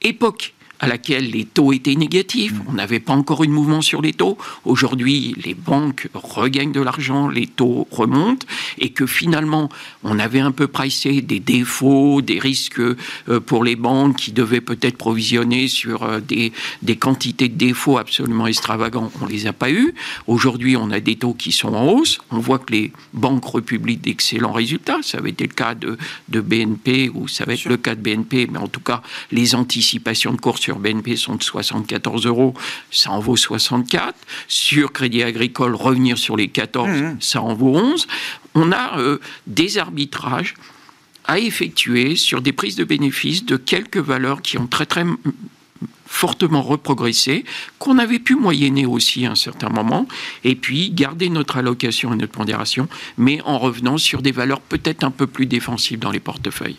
Époque 0.01 0.55
à 0.83 0.89
laquelle 0.89 1.31
les 1.31 1.45
taux 1.45 1.73
étaient 1.73 1.95
négatifs. 1.95 2.53
Mm. 2.53 2.65
On 2.69 2.73
n'avait 2.73 3.01
pas 3.01 3.15
encore 3.15 3.45
eu 3.45 3.47
de 3.47 3.53
mouvement 3.53 3.81
sur 3.81 4.03
les 4.03 4.13
taux. 4.13 4.37
Aujourd'hui, 4.65 5.35
les 5.43 5.55
banques 5.55 6.09
regagnent 6.13 6.73
de 6.73 6.81
l'argent, 6.81 7.29
les 7.29 7.47
taux 7.47 7.87
remontent, 7.91 8.47
et 8.79 8.91
que 8.91 9.07
finalement, 9.07 9.69
on 10.03 10.19
avait 10.19 10.41
un 10.41 10.51
peu 10.51 10.67
pricé 10.67 11.23
des 11.23 11.39
défauts, 11.39 12.21
des 12.21 12.41
risques 12.41 12.81
euh, 12.81 12.97
pour 13.47 13.63
les 13.63 13.77
banques 13.77 14.17
qui 14.17 14.33
devaient 14.33 14.61
peut-être 14.61 14.97
provisionner 14.97 15.69
sur 15.69 16.03
euh, 16.03 16.21
des, 16.21 16.53
des 16.83 16.97
quantités 16.97 17.49
de 17.49 17.57
défauts 17.57 17.99
absolument 17.99 18.49
extravagants. 18.49 19.13
On 19.23 19.27
les 19.27 19.47
a 19.47 19.53
pas 19.53 19.71
eus. 19.71 19.95
Aujourd'hui, 20.27 20.77
on 20.77 20.91
a 20.91 20.99
des 20.99 21.15
taux 21.15 21.35
qui 21.35 21.53
sont 21.53 21.75
en 21.75 21.87
hausse. 21.87 22.19
On 22.33 22.41
voit 22.41 22.59
que 22.59 22.73
les 22.73 22.93
banques 23.13 23.45
republient 23.45 23.97
d'excellents 23.97 24.53
résultats. 24.53 24.99
Ça 25.03 25.19
avait 25.19 25.31
été 25.31 25.47
le 25.47 25.55
cas 25.55 25.77
de, 25.77 25.97
de 26.29 26.41
BNP, 26.41 27.13
ou 27.15 27.29
ça 27.29 27.45
va 27.45 27.55
être 27.55 27.67
le 27.67 27.77
cas 27.77 27.95
de 27.95 28.01
BNP, 28.01 28.49
mais 28.51 28.59
en 28.59 28.67
tout 28.67 28.81
cas, 28.81 29.01
les 29.31 29.55
anticipations 29.55 30.33
de 30.33 30.41
cours 30.41 30.59
sur 30.59 30.72
sur 30.73 30.79
BNP 30.79 31.17
sont 31.17 31.35
de 31.35 31.43
74 31.43 32.25
euros, 32.25 32.55
ça 32.91 33.11
en 33.11 33.21
vaut 33.21 33.37
64. 33.37 34.15
Sur 34.49 34.91
Crédit 34.93 35.23
Agricole, 35.23 35.75
revenir 35.75 36.17
sur 36.17 36.35
les 36.35 36.49
14, 36.49 36.89
mmh. 36.89 37.17
ça 37.21 37.43
en 37.43 37.53
vaut 37.53 37.77
11. 37.77 38.07
On 38.55 38.73
a 38.73 38.99
euh, 38.99 39.19
des 39.47 39.77
arbitrages 39.77 40.55
à 41.27 41.39
effectuer 41.39 42.17
sur 42.17 42.41
des 42.41 42.53
prises 42.53 42.77
de 42.77 42.85
bénéfices 42.85 43.45
de 43.45 43.57
quelques 43.59 43.99
valeurs 43.99 44.41
qui 44.41 44.57
ont 44.57 44.67
très 44.67 44.87
très 44.87 45.05
fortement 46.07 46.63
reprogressé, 46.63 47.45
qu'on 47.79 47.99
avait 47.99 48.19
pu 48.19 48.35
moyenner 48.35 48.87
aussi 48.87 49.27
à 49.27 49.33
un 49.33 49.35
certain 49.35 49.69
moment, 49.69 50.09
et 50.43 50.55
puis 50.55 50.91
garder 50.91 51.29
notre 51.29 51.59
allocation 51.59 52.15
et 52.15 52.17
notre 52.17 52.33
pondération, 52.33 52.89
mais 53.19 53.43
en 53.45 53.59
revenant 53.59 53.99
sur 53.99 54.23
des 54.23 54.33
valeurs 54.33 54.61
peut-être 54.63 55.05
un 55.05 55.11
peu 55.11 55.27
plus 55.27 55.45
défensives 55.45 55.99
dans 55.99 56.11
les 56.11 56.21
portefeuilles. 56.21 56.79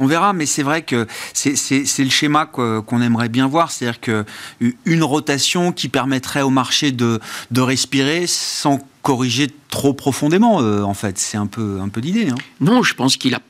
On 0.00 0.06
verra, 0.06 0.32
mais 0.32 0.46
c'est 0.46 0.62
vrai 0.62 0.82
que 0.82 1.06
c'est 1.34 1.98
le 1.98 2.10
schéma 2.10 2.46
qu'on 2.46 3.02
aimerait 3.02 3.28
bien 3.28 3.46
voir, 3.46 3.70
c'est-à-dire 3.70 4.00
qu'une 4.00 5.02
rotation 5.02 5.72
qui 5.72 5.88
permettrait 5.88 6.42
au 6.42 6.50
marché 6.50 6.90
de, 6.90 7.20
respirer 7.54 8.26
sans 8.26 8.80
corriger 9.02 9.48
trop 9.68 9.92
profondément, 9.92 10.60
euh, 10.60 10.82
en 10.82 10.94
fait. 10.94 11.18
C'est 11.18 11.36
un 11.36 11.46
peu, 11.46 11.78
un 11.80 11.88
peu 11.88 12.00
l'idée. 12.00 12.28
Hein. 12.30 12.34
Non, 12.60 12.82
je 12.82 12.94
pense 12.94 13.16
qu'il 13.16 13.34
a 13.34 13.40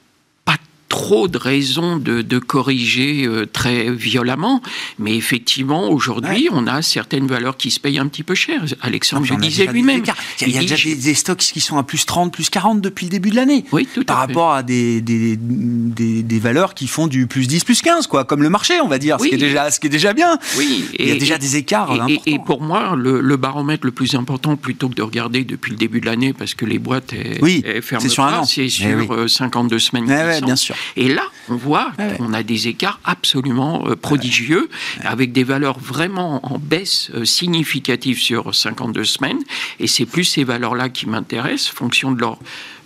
trop 0.91 1.29
de 1.29 1.39
raisons 1.39 1.97
de, 1.97 2.39
corriger 2.39 3.25
euh, 3.25 3.47
très 3.47 3.91
violemment. 3.91 4.61
Mais 4.99 5.15
effectivement, 5.17 5.89
aujourd'hui, 5.89 6.49
on 6.53 6.67
a 6.67 6.83
certaines 6.83 7.27
valeurs 7.27 7.57
qui 7.57 7.71
se 7.71 7.81
payent 7.81 7.99
un 7.99 8.09
petit 8.09 8.25
peu 8.25 8.35
cher. 8.35 8.61
Alexandre 8.83 9.27
le 9.31 9.37
disait 9.37 9.67
lui-même. 9.67 10.03
Il 10.41 10.51
y 10.51 10.59
a, 10.59 10.61
déjà 10.61 10.77
des, 10.77 11.15
stocks 11.15 11.39
qui 11.39 11.61
sont 11.61 11.79
à 11.79 11.85
plus 11.85 12.05
30, 12.05 12.33
plus 12.33 12.51
40 12.51 12.81
depuis 12.81 13.07
le 13.07 13.11
début 13.11 13.31
de 13.31 13.37
l'année. 13.37 13.65
Oui, 13.73 13.89
tout 13.95 14.05
Par 14.05 14.19
rapport 14.19 14.53
à 14.53 14.63
des, 14.63 15.01
des, 15.01 15.37
des, 15.37 16.39
valeurs 16.39 16.75
qui 16.75 16.89
font 16.89 17.07
du 17.07 17.27
plus 17.27 17.47
10, 17.47 17.65
plus 17.65 17.83
15, 17.83 18.09
quoi, 18.09 18.25
comme 18.25 18.43
le 18.43 18.51
marché, 18.51 18.81
on 18.81 18.89
va 18.89 18.99
dire, 18.99 19.19
ce, 19.21 19.29
qui 19.29 19.35
est 19.35 19.39
déjà, 19.39 19.71
ce 19.71 19.79
qui 19.79 19.87
est 19.87 19.91
déjà 19.91 20.13
bien. 20.13 20.39
Oui, 20.59 20.87
il 20.99 21.09
y 21.09 21.13
a 21.13 21.15
déjà 21.15 21.39
des 21.39 21.57
écarts. 21.57 22.09
Et, 22.09 22.21
et, 22.27 22.39
pour 22.45 22.63
moi, 22.63 22.97
le, 22.97 23.37
baromètre 23.37 23.87
le 23.87 23.93
plus 23.93 24.17
important, 24.17 24.57
plutôt 24.57 24.89
que 24.89 24.95
de 24.95 25.03
regarder 25.03 25.45
depuis 25.45 25.71
le 25.71 25.77
début 25.77 26.01
de 26.01 26.07
l'année, 26.07 26.33
parce 26.33 26.55
que 26.55 26.65
les 26.65 26.79
boîtes 26.79 27.15
oui, 27.43 27.65
c'est 27.83 28.09
sur 28.09 28.25
un 28.25 28.41
an. 28.41 28.45
C'est 28.45 28.69
sur 28.69 29.31
52 29.31 29.77
euh, 29.77 29.79
semaines. 29.79 30.41
bien 30.43 30.57
sûr. 30.57 30.75
Et 30.97 31.09
là, 31.09 31.25
on 31.49 31.57
voit 31.57 31.93
qu'on 32.17 32.33
a 32.33 32.43
des 32.43 32.69
écarts 32.69 33.01
absolument 33.05 33.87
euh, 33.87 33.97
prodigieux, 33.97 34.69
avec 35.03 35.33
des 35.33 35.45
valeurs 35.45 35.79
vraiment 35.79 36.41
en 36.53 36.59
baisse 36.59 37.11
euh, 37.15 37.25
significative 37.25 38.19
sur 38.19 38.55
52 38.55 39.05
semaines. 39.05 39.39
Et 39.79 39.87
c'est 39.87 40.07
plus 40.07 40.25
ces 40.25 40.45
valeurs-là 40.45 40.89
qui 40.89 41.07
m'intéressent, 41.07 41.69
fonction 41.69 42.13
de 42.13 42.21
leur 42.21 42.39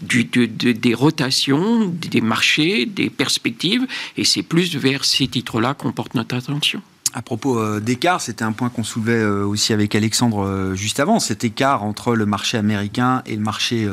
du, 0.02 0.24
des 0.24 0.94
rotations, 0.94 1.86
des 1.86 2.20
marchés, 2.20 2.84
des 2.84 3.08
perspectives, 3.08 3.86
et 4.16 4.24
c'est 4.24 4.42
plus 4.42 4.76
vers 4.76 5.04
ces 5.04 5.28
titres-là 5.28 5.74
qu'on 5.74 5.92
porte 5.92 6.14
notre 6.14 6.36
attention. 6.36 6.82
À 7.14 7.22
propos 7.22 7.58
euh, 7.58 7.80
d'écart, 7.80 8.20
c'était 8.20 8.44
un 8.44 8.52
point 8.52 8.68
qu'on 8.68 8.82
soulevait 8.82 9.24
aussi 9.24 9.72
avec 9.72 9.94
Alexandre 9.94 10.72
juste 10.74 11.00
avant, 11.00 11.20
cet 11.20 11.44
écart 11.44 11.84
entre 11.84 12.14
le 12.14 12.26
marché 12.26 12.58
américain 12.58 13.22
et 13.24 13.36
le 13.36 13.42
marché 13.42 13.88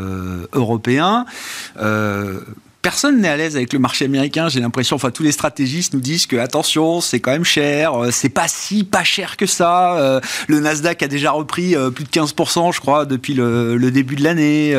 européen. 0.53 1.25
Personne 2.81 3.21
n'est 3.21 3.29
à 3.29 3.37
l'aise 3.37 3.55
avec 3.55 3.73
le 3.73 3.79
marché 3.79 4.05
américain, 4.05 4.49
j'ai 4.49 4.59
l'impression. 4.59 4.95
Enfin, 4.95 5.11
tous 5.11 5.23
les 5.23 5.31
stratégistes 5.31 5.93
nous 5.93 5.99
disent 5.99 6.25
que 6.25 6.35
attention, 6.37 7.01
c'est 7.01 7.19
quand 7.19 7.31
même 7.31 7.45
cher, 7.45 7.93
c'est 8.11 8.29
pas 8.29 8.47
si 8.47 8.83
pas 8.83 9.03
cher 9.03 9.37
que 9.37 9.45
ça. 9.45 10.21
le 10.47 10.59
Nasdaq 10.59 11.03
a 11.03 11.07
déjà 11.07 11.31
repris 11.31 11.75
plus 11.93 12.03
de 12.05 12.09
15%, 12.09 12.73
je 12.73 12.79
crois, 12.79 13.05
depuis 13.05 13.33
le, 13.33 13.77
le 13.77 13.91
début 13.91 14.15
de 14.15 14.23
l'année. 14.23 14.75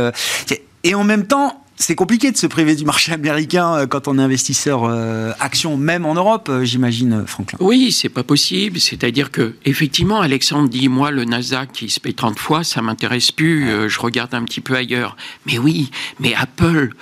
Et 0.84 0.94
en 0.94 1.04
même 1.04 1.26
temps, 1.26 1.62
c'est 1.76 1.94
compliqué 1.94 2.30
de 2.30 2.37
se 2.37 2.46
priver 2.46 2.76
du 2.76 2.85
marché 2.85 3.12
américain 3.12 3.74
euh, 3.74 3.87
quand 3.87 4.06
on 4.06 4.18
est 4.18 4.22
investisseur 4.22 4.85
euh, 4.85 5.32
action, 5.40 5.76
même 5.76 6.04
en 6.04 6.14
Europe, 6.14 6.48
euh, 6.48 6.64
j'imagine, 6.64 7.24
Franklin. 7.26 7.58
Oui, 7.61 7.92
c'est 7.92 8.08
pas 8.08 8.22
possible. 8.22 8.78
C'est-à-dire 8.78 9.30
que, 9.30 9.54
effectivement, 9.64 10.20
Alexandre 10.20 10.68
dit 10.68 10.88
moi, 10.88 11.11
le 11.11 11.24
Nasdaq 11.24 11.72
qui 11.72 11.90
se 11.90 11.98
paye 11.98 12.14
30 12.14 12.38
fois, 12.38 12.62
ça 12.62 12.82
m'intéresse 12.82 13.32
plus. 13.32 13.88
je 13.88 14.00
regarde 14.00 14.35
un 14.35 14.44
petit 14.44 14.61
peu 14.61 14.74
ailleurs. 14.74 15.16
Mais 15.46 15.58
oui, 15.58 15.90
mais 16.20 16.35
Apple, 16.35 16.94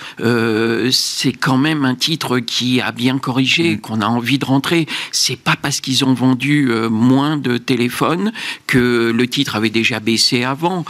c'est 0.91 1.33
quand 1.33 1.59
même 1.59 1.85
un 1.85 1.95
titre 1.95 2.39
qui 2.39 2.81
a 2.81 2.93
bien 2.93 3.19
corrigé, 3.19 3.77
mm. 3.77 3.81
qu'on 3.81 4.01
a 4.01 4.07
envie 4.07 4.39
de 4.39 4.45
rentrer. 4.45 4.87
C'est 5.13 5.37
pas 5.37 5.57
parce 5.61 5.81
qu'ils 5.81 6.05
ont 6.05 6.15
vendu 6.15 6.71
moins 6.91 7.37
de 7.37 7.59
téléphones 7.59 8.33
que 8.67 9.13
le 9.15 9.27
titre 9.27 9.57
avait 9.57 9.71
déjà 9.71 10.01
baissé 10.01 10.45
avant. 10.45 10.85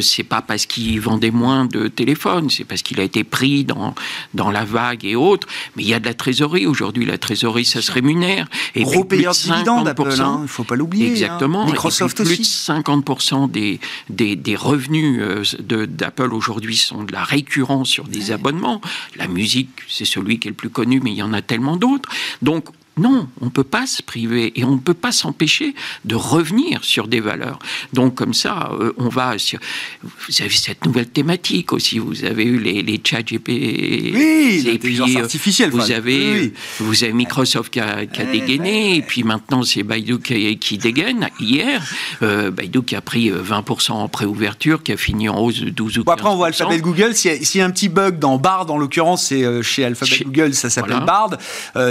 c'est 0.00 0.24
pas 0.24 0.42
parce 0.42 0.66
qu'ils 0.66 1.00
vendaient 1.00 1.30
moins 1.30 1.64
de 1.64 1.88
téléphones. 1.88 2.50
C'est 2.50 2.64
parce 2.64 2.82
qu'il 2.82 3.00
a 3.00 3.04
été 3.04 3.24
pris 3.30 3.64
dans, 3.64 3.94
dans 4.34 4.50
la 4.50 4.64
vague 4.64 5.04
et 5.04 5.16
autres. 5.16 5.46
Mais 5.76 5.82
il 5.82 5.88
y 5.88 5.94
a 5.94 6.00
de 6.00 6.06
la 6.06 6.14
trésorerie. 6.14 6.66
Aujourd'hui, 6.66 7.06
la 7.06 7.18
trésorie, 7.18 7.64
ça 7.64 7.80
se 7.80 7.92
rémunère. 7.92 8.46
Et 8.74 8.82
Gros 8.82 9.04
payeur 9.04 9.32
de 9.32 9.38
dividendes 9.38 9.84
d'Apple, 9.84 10.20
hein, 10.20 10.36
il 10.38 10.42
ne 10.42 10.46
faut 10.46 10.64
pas 10.64 10.76
l'oublier. 10.76 11.08
Hein. 11.08 11.12
Exactement. 11.12 11.66
Microsoft 11.66 12.22
plus 12.24 12.38
de 12.38 12.44
50% 12.44 13.50
des, 13.50 13.80
des, 14.08 14.36
des 14.36 14.56
revenus 14.56 15.20
euh, 15.20 15.86
d'Apple 15.86 16.34
aujourd'hui 16.34 16.76
sont 16.76 17.04
de 17.04 17.12
la 17.12 17.24
récurrence 17.24 17.88
sur 17.88 18.04
des 18.04 18.32
abonnements. 18.32 18.80
La 19.16 19.28
musique, 19.28 19.70
c'est 19.88 20.04
celui 20.04 20.38
qui 20.38 20.48
est 20.48 20.50
le 20.50 20.56
plus 20.56 20.70
connu, 20.70 21.00
mais 21.02 21.10
il 21.12 21.16
y 21.16 21.22
en 21.22 21.32
a 21.32 21.42
tellement 21.42 21.76
d'autres. 21.76 22.08
Donc, 22.42 22.66
non, 23.00 23.28
on 23.40 23.46
ne 23.46 23.50
peut 23.50 23.64
pas 23.64 23.86
se 23.86 24.02
priver 24.02 24.52
et 24.56 24.64
on 24.64 24.72
ne 24.72 24.78
peut 24.78 24.94
pas 24.94 25.10
s'empêcher 25.10 25.74
de 26.04 26.14
revenir 26.14 26.84
sur 26.84 27.08
des 27.08 27.20
valeurs. 27.20 27.58
Donc 27.94 28.14
comme 28.14 28.34
ça, 28.34 28.70
euh, 28.78 28.92
on 28.98 29.08
va 29.08 29.38
sur... 29.38 29.58
Vous 30.02 30.42
avez 30.42 30.50
cette 30.50 30.84
nouvelle 30.84 31.08
thématique 31.08 31.72
aussi. 31.72 31.98
Vous 31.98 32.24
avez 32.24 32.44
eu 32.44 32.58
les, 32.58 32.82
les 32.82 33.00
chat 33.02 33.22
GP. 33.22 33.48
Oui, 33.48 34.62
l'intelligence 34.66 35.16
euh, 35.16 35.22
artificielle. 35.22 35.70
Vous 35.70 35.90
avez, 35.90 36.52
vous 36.78 37.02
avez 37.02 37.14
Microsoft 37.14 37.72
qui 37.72 37.80
a, 37.80 38.04
dégainé, 38.04 38.96
et 38.96 39.02
puis 39.02 39.24
maintenant 39.24 39.62
c'est 39.62 39.82
Baidu 39.82 40.18
qui, 40.18 40.76
dégaine. 40.76 41.30
Hier, 41.40 41.82
euh, 42.22 42.50
Baidu 42.50 42.82
qui 42.82 42.96
a 42.96 43.00
pris 43.00 43.30
20% 43.30 43.92
en 43.92 44.08
préouverture, 44.08 44.82
qui 44.82 44.92
a 44.92 44.98
fini 44.98 45.30
en 45.30 45.38
hausse 45.38 45.60
de 45.60 45.70
12 45.70 45.98
ou 45.98 46.02
15%. 46.02 46.12
après, 46.12 46.28
on 46.28 46.36
voit 46.36 46.48
Alphabet 46.48 46.80
Google. 46.80 47.14
S'il 47.14 47.56
y, 47.56 47.60
a 47.60 47.64
un 47.64 47.70
petit 47.70 47.88
bug 47.88 48.18
dans 48.18 48.36
Bard, 48.36 48.70
en 48.70 48.76
l'occurrence, 48.76 49.26
c'est 49.28 49.62
chez 49.62 49.86
Alphabet 49.86 50.24
Google, 50.26 50.52
ça 50.52 50.68
s'appelle 50.68 51.04
Bard. 51.06 51.38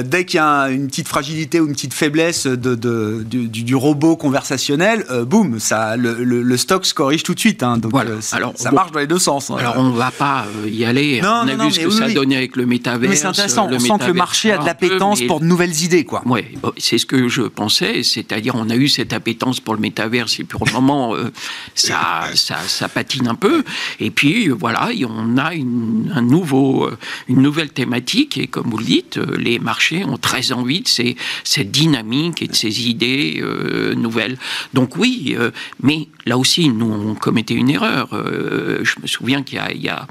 dès 0.04 0.26
qu'il 0.26 0.38
y 0.38 0.39
a 0.39 0.69
une 0.69 0.88
petite 0.88 0.98
fragilité 1.07 1.59
ou 1.59 1.67
une 1.67 1.73
petite 1.73 1.93
faiblesse 1.93 2.45
de, 2.45 3.23
du, 3.23 3.75
robot 3.75 4.15
conversationnel, 4.15 5.05
euh, 5.09 5.25
boum, 5.25 5.59
ça, 5.59 5.95
le, 5.97 6.57
stock 6.57 6.85
se 6.85 6.93
corrige 6.93 7.23
tout 7.23 7.33
de 7.33 7.39
suite. 7.39 7.63
Hein, 7.63 7.77
donc 7.77 7.91
voilà. 7.91 8.12
Euh, 8.12 8.19
Alors, 8.31 8.53
ça 8.55 8.71
marche 8.71 8.91
dans 8.91 8.99
les 8.99 9.07
deux 9.07 9.19
sens. 9.19 9.49
Hein. 9.49 9.55
Alors 9.57 9.75
on 9.77 9.91
va 9.91 10.12
pas 10.12 10.45
euh, 10.63 10.69
y 10.69 10.85
aller. 10.85 11.21
on 11.23 11.47
a 11.47 11.55
vu 11.65 11.71
ce 11.71 11.79
que 11.79 11.89
ça 11.89 12.05
a 12.05 12.09
donné 12.09 12.35
avec 12.35 12.55
le 12.55 12.65
métavers. 12.65 13.09
Mais 13.09 13.15
c'est 13.15 13.27
intéressant. 13.27 13.69
on 13.71 13.79
sent 13.79 13.93
que 13.99 14.05
le 14.05 14.13
marché 14.13 14.51
a 14.51 14.57
de 14.57 14.65
l'appétence 14.65 15.21
pour 15.23 15.39
de 15.39 15.45
nouvelles 15.45 15.83
idées, 15.83 16.05
quoi. 16.05 16.21
Oui, 16.25 16.41
c'est 16.77 16.97
ce 16.97 17.05
que 17.05 17.27
je 17.27 17.43
pensais. 17.43 18.03
C'est-à-dire, 18.03 18.55
on 18.55 18.69
a 18.69 18.75
eu 18.75 18.88
cette 18.88 19.13
appétence 19.13 19.59
pour 19.59 19.73
le 19.73 19.79
métavers 19.79 20.27
et 20.39 20.43
pour 20.43 20.65
le 20.65 20.71
moment, 20.71 21.15
ça, 21.75 22.27
ça, 22.35 22.57
ça, 22.67 22.89
patine 22.89 23.27
un 23.27 23.35
peu. 23.35 23.63
Et 23.99 24.12
puis 24.12 24.49
voilà, 24.49 24.89
on 25.07 25.38
a 25.38 25.53
une, 25.53 26.12
un 26.13 26.21
nouveau, 26.21 26.89
une 27.27 27.41
nouvelle 27.41 27.69
thématique 27.69 28.38
et 28.38 28.47
comme 28.47 28.69
vous 28.69 28.77
le 28.77 28.85
dites, 28.85 29.19
les 29.38 29.59
marchés 29.59 30.03
ont 30.05 30.17
très 30.17 30.51
envie 30.51 30.79
de 30.82 30.88
ces, 30.88 31.15
cette 31.44 31.72
dynamique 31.72 32.42
et 32.42 32.48
de 32.48 32.56
ces 32.56 32.88
idées 32.88 33.39
euh, 33.42 33.96
nouvelles. 33.96 34.38
Donc 34.74 34.98
oui, 34.98 35.36
euh, 35.38 35.52
mais 35.82 36.08
là 36.26 36.38
aussi, 36.38 36.70
nous, 36.70 36.92
on 36.92 37.15
commettait 37.15 37.54
une 37.54 37.70
erreur. 37.70 38.10
Euh, 38.13 38.84
je 38.84 39.00
me 39.02 39.08
souviens 39.08 39.44
qu'il 39.44 39.60
y, 39.76 39.84
y 39.84 39.89
a, 39.89 40.08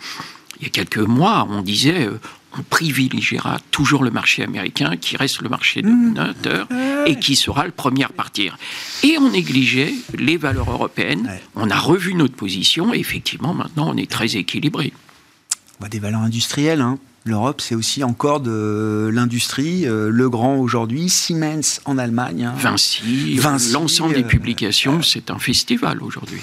quelques 0.72 0.98
mois, 0.98 1.46
on 1.50 1.62
disait 1.62 2.08
on 2.58 2.62
privilégiera 2.62 3.58
toujours 3.70 4.02
le 4.02 4.10
marché 4.10 4.42
américain, 4.42 4.96
qui 4.96 5.16
reste 5.16 5.42
le 5.42 5.48
marché 5.48 5.82
dominateur 5.82 6.66
mmh. 6.70 7.06
et 7.06 7.18
qui 7.18 7.36
sera 7.36 7.64
le 7.64 7.70
premier 7.70 8.04
à 8.04 8.08
partir. 8.08 8.56
Et 9.02 9.16
on 9.18 9.30
négligeait 9.30 9.92
les 10.14 10.36
valeurs 10.36 10.70
européennes. 10.70 11.30
On 11.54 11.70
a 11.70 11.78
revu 11.78 12.14
notre 12.14 12.34
position 12.34 12.94
et 12.94 12.98
effectivement, 12.98 13.54
maintenant, 13.54 13.90
on 13.90 13.96
est 13.96 14.10
très 14.10 14.36
équilibré. 14.36 14.92
On 15.76 15.80
voit 15.80 15.88
des 15.88 16.00
valeurs 16.00 16.22
industrielles, 16.22 16.80
hein. 16.80 16.98
L'Europe, 17.28 17.60
c'est 17.60 17.74
aussi 17.74 18.02
encore 18.04 18.40
de 18.40 19.10
l'industrie. 19.12 19.86
Euh, 19.86 20.08
le 20.10 20.30
Grand 20.30 20.56
aujourd'hui, 20.56 21.10
Siemens 21.10 21.80
en 21.84 21.98
Allemagne. 21.98 22.46
Hein. 22.46 22.54
Vinci, 22.56 23.38
l'ensemble 23.70 24.14
des 24.14 24.24
euh, 24.24 24.26
publications, 24.26 25.02
c'est 25.02 25.30
un 25.30 25.38
festival 25.38 26.02
aujourd'hui. 26.02 26.40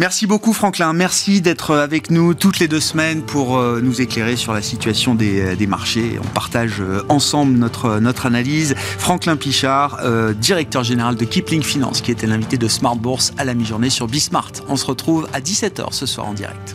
Merci 0.00 0.26
beaucoup 0.26 0.52
Franklin, 0.52 0.92
merci 0.92 1.40
d'être 1.40 1.76
avec 1.76 2.10
nous 2.10 2.34
toutes 2.34 2.58
les 2.58 2.66
deux 2.66 2.80
semaines 2.80 3.22
pour 3.22 3.56
euh, 3.56 3.80
nous 3.80 4.00
éclairer 4.00 4.34
sur 4.34 4.52
la 4.52 4.60
situation 4.60 5.14
des, 5.14 5.66
marchés. 5.68 6.18
On 6.20 6.26
partage 6.26 6.82
ensemble 7.08 7.52
notre, 7.52 8.00
notre 8.00 8.26
analyse. 8.26 8.74
Franklin 8.76 9.36
Pichard, 9.36 10.00
directeur 10.34 10.82
général 10.82 11.14
de 11.14 11.24
Kipling 11.24 11.62
Finance, 11.62 12.00
qui 12.00 12.10
était 12.10 12.26
l'invité 12.26 12.58
de 12.58 12.66
Smart 12.66 12.96
Bourse 12.96 13.32
à 13.38 13.44
la 13.44 13.54
mi-journée 13.54 13.90
sur 13.90 14.08
Bismart. 14.08 14.50
On 14.68 14.74
se 14.74 14.84
retrouve 14.84 15.28
à 15.32 15.40
17h 15.40 15.92
ce 15.92 16.06
soir 16.06 16.26
en 16.26 16.34
direct. 16.34 16.74